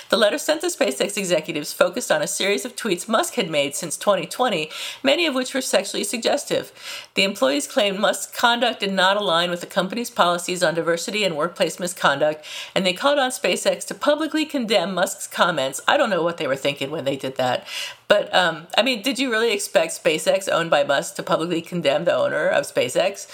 The 0.10 0.18
letter 0.18 0.38
sent 0.38 0.62
to 0.62 0.68
SpaceX 0.68 1.18
executives 1.18 1.74
focused 1.74 2.12
on 2.12 2.22
a 2.22 2.28
series 2.28 2.66
of 2.66 2.76
tweets 2.76 3.08
Musk 3.08 3.36
had 3.36 3.50
made 3.50 3.76
since 3.76 3.98
2020, 3.98 4.70
many 5.04 5.26
of 5.26 5.36
which 5.36 5.54
were 5.54 5.62
sexually 5.62 6.04
suggestive. 6.04 6.72
The 7.16 7.24
employees 7.24 7.68
claimed 7.68 8.00
Musk's 8.00 8.36
conduct 8.36 8.80
did 8.80 8.94
not 8.94 9.18
align 9.18 9.50
with 9.50 9.62
the 9.62 9.68
company's 9.68 10.10
policies 10.10 10.64
on 10.64 10.76
diversity 10.76 11.24
and 11.24 11.36
workplace 11.36 11.80
misconduct, 11.80 12.46
and 12.74 12.86
they 12.86 12.94
called 12.94 13.20
on 13.20 13.32
SpaceX 13.32 13.86
to 13.88 13.96
publicly 13.96 14.46
condemn 14.46 14.94
Musk's 14.94 15.28
comments. 15.28 15.82
I 15.88 15.98
don't 15.98 16.10
know 16.10 16.24
what 16.24 16.38
they 16.38 16.48
were 16.48 16.56
thinking 16.56 16.92
when 16.92 17.06
they 17.06 17.18
did 17.18 17.36
that. 17.38 17.68
But 18.08 18.34
um, 18.34 18.68
I 18.78 18.84
mean, 18.84 19.02
did 19.02 19.20
you 19.20 19.30
really 19.30 19.52
expect 19.52 20.02
SpaceX, 20.02 20.48
owned 20.50 20.70
by 20.70 20.84
Musk, 20.84 21.16
to 21.16 21.24
publicly 21.24 21.62
condemn 21.62 22.06
the 22.06 22.16
owner 22.16 22.48
of 22.48 22.64
SpaceX? 22.64 23.28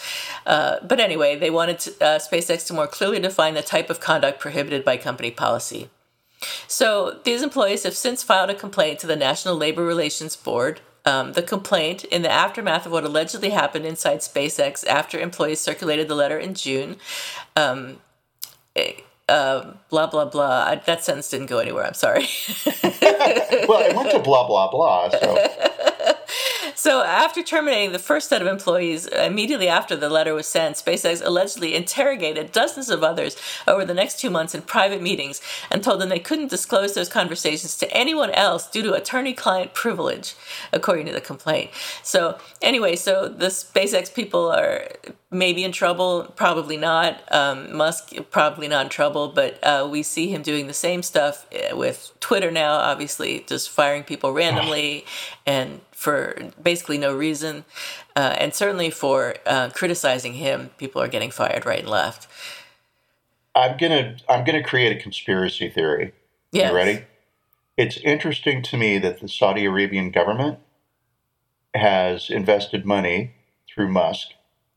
Uh, 0.48 0.78
but 0.82 1.00
anyway, 1.00 1.36
they 1.36 1.52
wanted 1.52 1.80
to, 1.80 1.92
uh, 2.04 2.20
SpaceX 2.20 2.66
to 2.68 2.74
more 2.74 2.88
clearly 2.88 3.20
define 3.20 3.54
the 3.54 3.62
type 3.62 3.90
of 3.90 4.00
conduct 4.00 4.13
prohibited 4.40 4.84
by 4.84 4.98
company 4.98 5.32
policy. 5.32 5.90
So 6.68 7.20
these 7.24 7.42
employees 7.42 7.84
have 7.84 7.96
since 7.96 8.24
filed 8.24 8.50
a 8.50 8.56
complaint 8.56 9.00
to 9.00 9.08
the 9.08 9.16
National 9.16 9.56
Labor 9.56 9.84
Relations 9.84 10.36
Board. 10.36 10.82
Um, 11.06 11.34
the 11.34 11.44
complaint, 11.44 12.06
in 12.06 12.22
the 12.22 12.32
aftermath 12.32 12.86
of 12.86 12.94
what 12.94 13.04
allegedly 13.04 13.50
happened 13.50 13.86
inside 13.86 14.20
SpaceX 14.20 14.88
after 14.88 15.20
employees 15.20 15.60
circulated 15.60 16.08
the 16.08 16.16
letter 16.16 16.38
in 16.38 16.54
June, 16.54 16.96
um, 17.58 17.98
eh, 18.76 18.94
uh, 19.28 19.74
blah 19.90 20.08
blah 20.08 20.26
blah. 20.26 20.66
I, 20.66 20.76
that 20.86 21.04
sentence 21.04 21.30
didn't 21.30 21.48
go 21.48 21.60
anywhere. 21.60 21.86
I'm 21.86 21.94
sorry. 21.94 22.28
well, 22.66 23.82
it 23.82 23.96
went 23.96 24.12
to 24.12 24.20
blah 24.20 24.48
blah 24.48 24.72
blah. 24.72 25.10
So 25.10 25.36
So, 26.84 27.02
after 27.02 27.42
terminating 27.42 27.94
the 27.94 27.98
first 27.98 28.28
set 28.28 28.42
of 28.42 28.48
employees, 28.50 29.08
immediately 29.08 29.70
after 29.70 29.96
the 29.96 30.10
letter 30.10 30.34
was 30.34 30.48
sent, 30.48 30.76
SpaceX 30.76 31.26
allegedly 31.26 31.76
interrogated 31.76 32.52
dozens 32.52 32.90
of 32.90 33.06
others 33.06 33.38
over 33.66 33.86
the 33.86 33.94
next 33.94 34.20
two 34.20 34.30
months 34.30 34.54
in 34.54 34.64
private 34.64 35.02
meetings 35.02 35.42
and 35.72 35.82
told 35.82 36.02
them 36.02 36.10
they 36.10 36.20
couldn't 36.20 36.50
disclose 36.50 36.94
those 36.94 37.08
conversations 37.08 37.78
to 37.78 37.90
anyone 37.94 38.32
else 38.32 38.70
due 38.70 38.82
to 38.82 38.92
attorney 38.92 39.32
client 39.32 39.74
privilege, 39.74 40.36
according 40.74 41.06
to 41.06 41.14
the 41.14 41.22
complaint. 41.22 41.72
So, 42.04 42.38
anyway, 42.62 42.98
so 42.98 43.30
the 43.30 43.48
SpaceX 43.48 44.14
people 44.14 44.52
are 44.52 44.90
maybe 45.32 45.64
in 45.64 45.72
trouble, 45.72 46.34
probably 46.36 46.76
not. 46.76 47.22
Um, 47.34 47.78
Musk 47.78 48.14
probably 48.30 48.68
not 48.68 48.88
in 48.88 48.90
trouble, 48.90 49.30
but 49.30 49.58
uh, 49.64 49.88
we 49.90 50.04
see 50.04 50.28
him 50.28 50.42
doing 50.42 50.68
the 50.68 50.74
same 50.74 51.02
stuff 51.02 51.48
uh, 51.54 51.78
with 51.78 52.12
Twitter 52.20 52.52
now. 52.52 52.74
Obviously, 52.74 53.46
just 53.48 53.70
firing 53.70 54.04
people 54.04 54.34
randomly 54.34 55.06
and 55.46 55.80
for 56.04 56.38
basically 56.62 56.98
no 56.98 57.16
reason, 57.16 57.64
uh, 58.18 58.36
and 58.38 58.54
certainly 58.54 58.90
for 58.90 59.36
uh, 59.46 59.70
criticizing 59.70 60.34
him, 60.34 60.70
people 60.78 61.02
are 61.02 61.08
getting 61.08 61.32
fired 61.32 61.66
right 61.66 61.80
and 61.80 61.90
left. 61.90 62.28
I'm 63.56 63.78
gonna 63.78 64.18
I'm 64.28 64.44
gonna 64.44 64.64
create 64.64 64.96
a 64.96 65.02
conspiracy 65.02 65.70
theory. 65.70 66.12
Yes. 66.52 66.70
You 66.72 66.76
ready? 66.76 67.04
It's 67.78 67.98
interesting 67.98 68.62
to 68.64 68.78
me 68.78 69.00
that 69.00 69.22
the 69.22 69.28
Saudi 69.30 69.66
Arabian 69.66 70.12
government 70.12 70.60
has 71.74 72.30
invested 72.30 72.86
money 72.86 73.32
through 73.74 73.88
Musk 73.88 74.30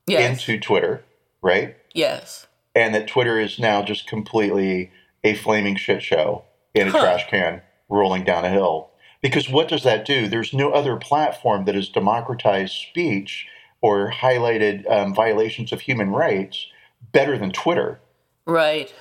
Yes. 0.06 0.30
into 0.48 0.58
Twitter, 0.60 1.04
right? 1.42 1.76
yes. 1.92 2.46
And 2.74 2.94
that 2.94 3.08
Twitter 3.08 3.40
is 3.40 3.58
now 3.58 3.82
just 3.82 4.06
completely 4.06 4.92
a 5.24 5.34
flaming 5.34 5.76
shit 5.76 6.02
show 6.02 6.44
in 6.74 6.88
a 6.88 6.90
Huh. 6.90 7.00
trash 7.00 7.26
can 7.28 7.62
rolling 7.88 8.22
down 8.22 8.44
a 8.44 8.50
hill. 8.50 8.90
Because 9.22 9.48
what 9.48 9.68
does 9.68 9.82
that 9.82 10.04
do? 10.04 10.28
There's 10.28 10.52
no 10.52 10.70
other 10.72 10.96
platform 10.96 11.64
that 11.64 11.74
has 11.74 11.88
democratized 11.88 12.74
speech 12.74 13.46
or 13.80 14.10
highlighted 14.10 14.88
um, 14.90 15.14
violations 15.14 15.72
of 15.72 15.80
human 15.80 16.10
rights 16.10 16.66
better 17.12 17.36
than 17.38 17.50
Twitter. 17.50 18.00
Right. 18.46 18.92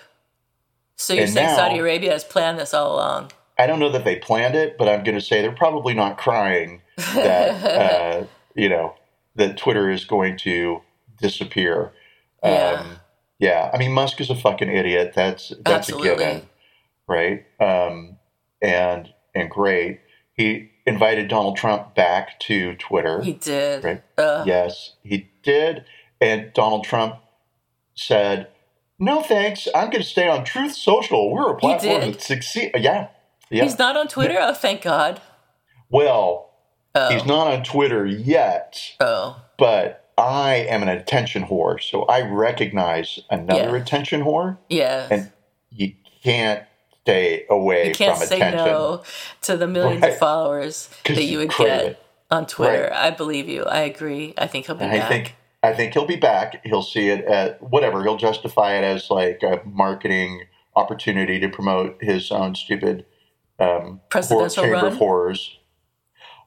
So 0.95 1.13
you're 1.13 1.23
And 1.23 1.33
saying 1.33 1.47
now- 1.47 1.55
Saudi 1.55 1.79
Arabia 1.79 2.11
has 2.11 2.23
planned 2.23 2.59
this 2.59 2.73
all 2.73 2.95
along? 2.95 3.31
I 3.57 3.67
don't 3.67 3.79
know 3.79 3.89
that 3.91 4.03
they 4.03 4.17
planned 4.17 4.55
it, 4.55 4.77
but 4.77 4.89
I'm 4.89 5.03
going 5.03 5.15
to 5.17 5.21
say 5.23 5.41
they're 5.41 5.51
probably 5.51 5.93
not 5.93 6.17
crying 6.17 6.81
that 7.13 7.63
uh, 8.21 8.25
you 8.53 8.67
know 8.67 8.95
that 9.35 9.57
Twitter 9.57 9.89
is 9.89 10.03
going 10.03 10.35
to 10.39 10.81
disappear. 11.21 11.93
Yeah. 12.43 12.81
Um, 12.81 12.99
yeah. 13.39 13.71
I 13.73 13.77
mean, 13.77 13.93
Musk 13.93 14.19
is 14.19 14.29
a 14.29 14.35
fucking 14.35 14.69
idiot. 14.69 15.13
That's 15.15 15.49
that's 15.63 15.89
Absolutely. 15.89 16.09
a 16.09 16.17
given, 16.17 16.49
right? 17.07 17.45
Um, 17.61 18.17
and 18.61 19.09
and 19.33 19.49
great. 19.49 20.01
He 20.35 20.71
invited 20.85 21.27
Donald 21.27 21.57
Trump 21.57 21.95
back 21.95 22.39
to 22.41 22.75
Twitter. 22.75 23.21
He 23.21 23.33
did. 23.33 23.83
Right. 23.83 24.03
Uh, 24.17 24.43
Yes, 24.45 24.93
he 25.03 25.29
did. 25.43 25.85
And 26.21 26.51
Donald 26.53 26.83
Trump 26.85 27.15
said, 27.95 28.47
"No, 28.99 29.21
thanks. 29.21 29.67
I'm 29.73 29.89
going 29.89 30.03
to 30.03 30.07
stay 30.07 30.27
on 30.27 30.43
Truth 30.43 30.75
Social. 30.75 31.31
We're 31.31 31.51
a 31.51 31.57
platform 31.57 32.01
that 32.11 32.21
succeed." 32.21 32.71
Yeah, 32.75 33.07
yeah. 33.49 33.63
He's 33.63 33.77
not 33.79 33.95
on 33.97 34.07
Twitter? 34.07 34.37
Oh, 34.39 34.53
thank 34.53 34.81
God. 34.81 35.21
well, 35.89 36.51
Oh. 36.97 37.09
he's 37.09 37.25
not 37.25 37.47
on 37.47 37.61
Twitter 37.63 38.05
yet, 38.05 38.79
oh. 39.01 39.41
but 39.57 40.09
I 40.17 40.55
am 40.69 40.81
an 40.81 40.87
attention 40.87 41.43
whore, 41.43 41.81
so 41.81 42.03
I 42.05 42.21
recognize 42.21 43.19
another 43.29 43.75
Yeah. 43.75 43.81
attention 43.83 44.23
whore, 44.23 44.57
Yes. 44.69 45.11
and 45.11 45.31
you 45.69 45.93
can't 46.23 46.63
stay 47.09 47.45
away 47.51 47.89
you 47.89 47.93
can't 47.93 48.17
from 48.17 48.25
say 48.27 48.37
attention. 48.37 48.65
no 48.65 49.03
to 49.43 49.55
the 49.55 49.67
millions 49.67 50.01
Right. 50.01 50.13
of 50.13 50.17
followers 50.17 50.89
that 51.05 51.23
you 51.23 51.37
would 51.37 51.51
get 51.51 51.81
it. 51.85 51.99
on 52.31 52.47
Twitter. 52.47 52.89
Right. 52.91 52.91
I 52.91 53.11
believe 53.11 53.47
you. 53.47 53.63
I 53.63 53.81
agree. 53.81 54.33
I 54.39 54.47
think 54.47 54.65
he'll 54.65 54.75
be 54.75 54.85
And 54.85 54.91
back. 54.91 55.03
I 55.03 55.07
think 55.07 55.35
I 55.61 55.73
think 55.73 55.93
he'll 55.93 56.07
be 56.07 56.15
back. 56.15 56.61
He'll 56.65 56.81
see 56.81 57.09
it 57.09 57.23
at 57.25 57.61
whatever. 57.61 58.03
He'll 58.03 58.17
justify 58.17 58.73
it 58.75 58.83
as 58.83 59.09
like 59.11 59.41
a 59.43 59.61
marketing 59.65 60.45
opportunity 60.75 61.39
to 61.39 61.47
promote 61.49 61.97
his 62.01 62.31
own 62.31 62.55
stupid 62.55 63.05
um, 63.59 63.67
horror, 63.67 63.99
Presidential 64.09 64.63
chamber 64.63 64.75
run? 64.77 64.85
of 64.87 64.97
horrors. 64.97 65.57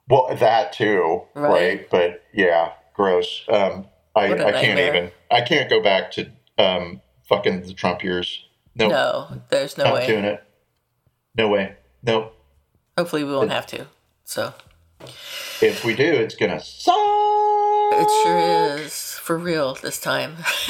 Well, 0.09 0.35
that 0.37 0.73
too, 0.73 1.23
Right. 1.35 1.51
right? 1.51 1.91
But 1.91 2.23
yeah, 2.35 2.73
gross. 2.95 3.45
Um, 3.49 3.87
I, 4.17 4.33
I 4.33 4.53
can't 4.53 4.79
even. 4.81 5.11
I 5.31 5.41
can't 5.43 5.71
go 5.71 5.81
back 5.83 6.11
to 6.13 6.31
um, 6.59 7.01
fucking 7.29 7.63
the 7.63 7.75
Trump 7.75 8.03
years. 8.03 8.45
Nope, 8.75 8.91
no, 8.93 9.41
there's 9.51 9.77
no 9.79 9.85
not 9.85 9.95
way. 9.95 10.07
doing 10.07 10.25
it. 10.25 10.43
No 11.39 11.49
way. 11.49 11.77
Nope. 12.03 12.35
Hopefully, 12.99 13.23
we 13.23 13.33
won't 13.33 13.53
have 13.53 13.67
to. 13.69 13.87
So 14.25 14.53
If 15.63 15.85
we 15.85 15.95
do, 15.95 16.05
it's 16.15 16.35
gonna 16.35 16.59
suck. 16.61 16.95
it 16.97 18.09
sure 18.25 18.39
is 18.85 19.15
for 19.15 19.39
real 19.39 19.75
this 19.77 20.01
time. 20.01 20.37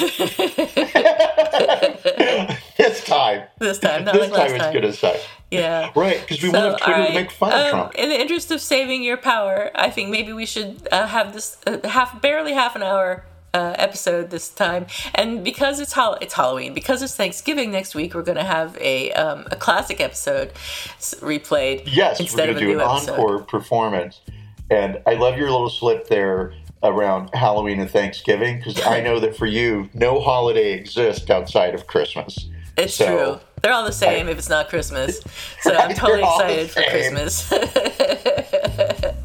this 2.77 3.03
time. 3.03 3.47
this 3.59 3.79
time, 3.79 4.03
not 4.05 4.13
this 4.13 4.29
like 4.29 4.31
last 4.31 4.47
time 4.49 4.55
it's 4.55 4.63
time. 4.65 4.73
gonna 4.73 4.93
suck. 4.93 5.15
Yeah. 5.51 5.89
Right, 5.95 6.21
because 6.21 6.43
we 6.43 6.51
So, 6.51 6.67
want 6.69 6.77
Twitter 6.81 7.01
all 7.01 7.07
to 7.07 7.13
make 7.13 7.31
fun 7.31 7.51
of 7.51 7.59
um, 7.59 7.69
Trump. 7.71 7.95
In 7.95 8.09
the 8.09 8.19
interest 8.21 8.51
of 8.51 8.61
saving 8.61 9.01
your 9.03 9.17
power, 9.17 9.71
I 9.73 9.89
think 9.89 10.09
maybe 10.11 10.31
we 10.33 10.45
should 10.45 10.87
uh, 10.91 11.07
have 11.07 11.33
this 11.33 11.57
uh, 11.65 11.79
half, 11.87 12.21
barely 12.21 12.53
half 12.53 12.75
an 12.75 12.83
hour 12.83 13.25
uh, 13.53 13.73
episode 13.77 14.29
this 14.29 14.49
time. 14.49 14.85
And 15.15 15.43
because 15.43 15.79
it's 15.79 15.93
hol- 15.93 16.17
it's 16.21 16.33
Halloween, 16.33 16.73
because 16.73 17.01
it's 17.01 17.15
Thanksgiving 17.15 17.71
next 17.71 17.95
week, 17.95 18.13
we're 18.13 18.23
going 18.23 18.37
to 18.37 18.43
have 18.43 18.77
a 18.79 19.11
um, 19.13 19.47
a 19.51 19.55
classic 19.55 19.99
episode 19.99 20.53
replayed 20.99 21.83
Yes, 21.85 22.19
instead 22.19 22.49
we're 22.49 22.53
going 22.53 22.65
to 22.67 22.73
do 22.73 22.79
an 22.79 22.87
episode. 22.89 23.11
encore 23.13 23.39
performance. 23.43 24.21
And 24.69 25.01
I 25.07 25.15
love 25.15 25.37
your 25.37 25.49
little 25.49 25.69
slip 25.69 26.07
there 26.07 26.53
around 26.83 27.29
Halloween 27.33 27.79
and 27.79 27.89
Thanksgiving 27.89 28.57
because 28.59 28.79
I 28.85 29.01
know 29.01 29.19
that 29.19 29.35
for 29.35 29.47
you, 29.47 29.89
no 29.93 30.19
holiday 30.21 30.73
exists 30.73 31.29
outside 31.29 31.73
of 31.75 31.87
Christmas. 31.87 32.47
It's 32.77 32.93
So, 32.93 33.05
true. 33.05 33.39
They're 33.61 33.73
all 33.73 33.83
the 33.83 33.91
same 33.91 34.29
if 34.29 34.37
it's 34.37 34.47
not 34.47 34.69
Christmas. 34.69 35.19
So 35.61 35.75
I'm 35.75 35.93
totally 35.95 36.21
the 36.21 36.61
excited 36.63 36.69
for. 36.69 36.81
Christmas. 36.83 37.49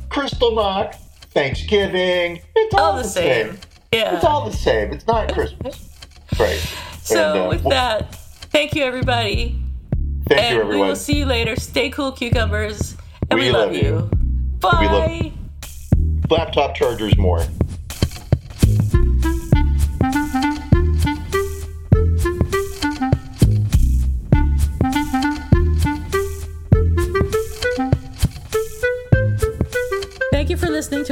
Crystal 0.09 0.55
Knock, 0.55 0.95
Thanksgiving, 1.33 2.41
it's 2.57 2.75
all, 2.75 2.93
all 2.93 2.97
the 2.97 3.05
same. 3.05 3.59
Yeah. 3.95 4.17
It's 4.17 4.25
all 4.25 4.45
the 4.49 4.57
same. 4.57 4.93
It's 4.93 5.07
not 5.07 5.33
Christmas. 5.33 5.89
Right. 6.39 6.59
so 7.03 7.33
And, 7.35 7.43
uh, 7.45 7.49
with 7.49 7.63
that, 7.65 8.15
thank 8.51 8.75
you 8.75 8.83
everybody. 8.83 9.57
thank 10.27 10.41
you. 10.53 10.61
and 10.63 10.69
you, 10.73 10.79
We 10.81 10.85
will 10.85 10.97
see 10.97 11.19
you 11.19 11.27
later. 11.27 11.55
Stay 11.55 11.91
cool, 11.91 12.11
cucumbers. 12.13 12.97
And 13.31 13.39
we, 13.39 13.47
We 13.47 13.53
love, 13.53 13.67
love 13.73 13.77
you. 13.77 13.83
you. 13.83 14.11
Bye. 14.59 15.31
Love- 15.31 16.31
Laptop 16.31 16.75
chargers 16.75 17.17
more. 17.17 17.45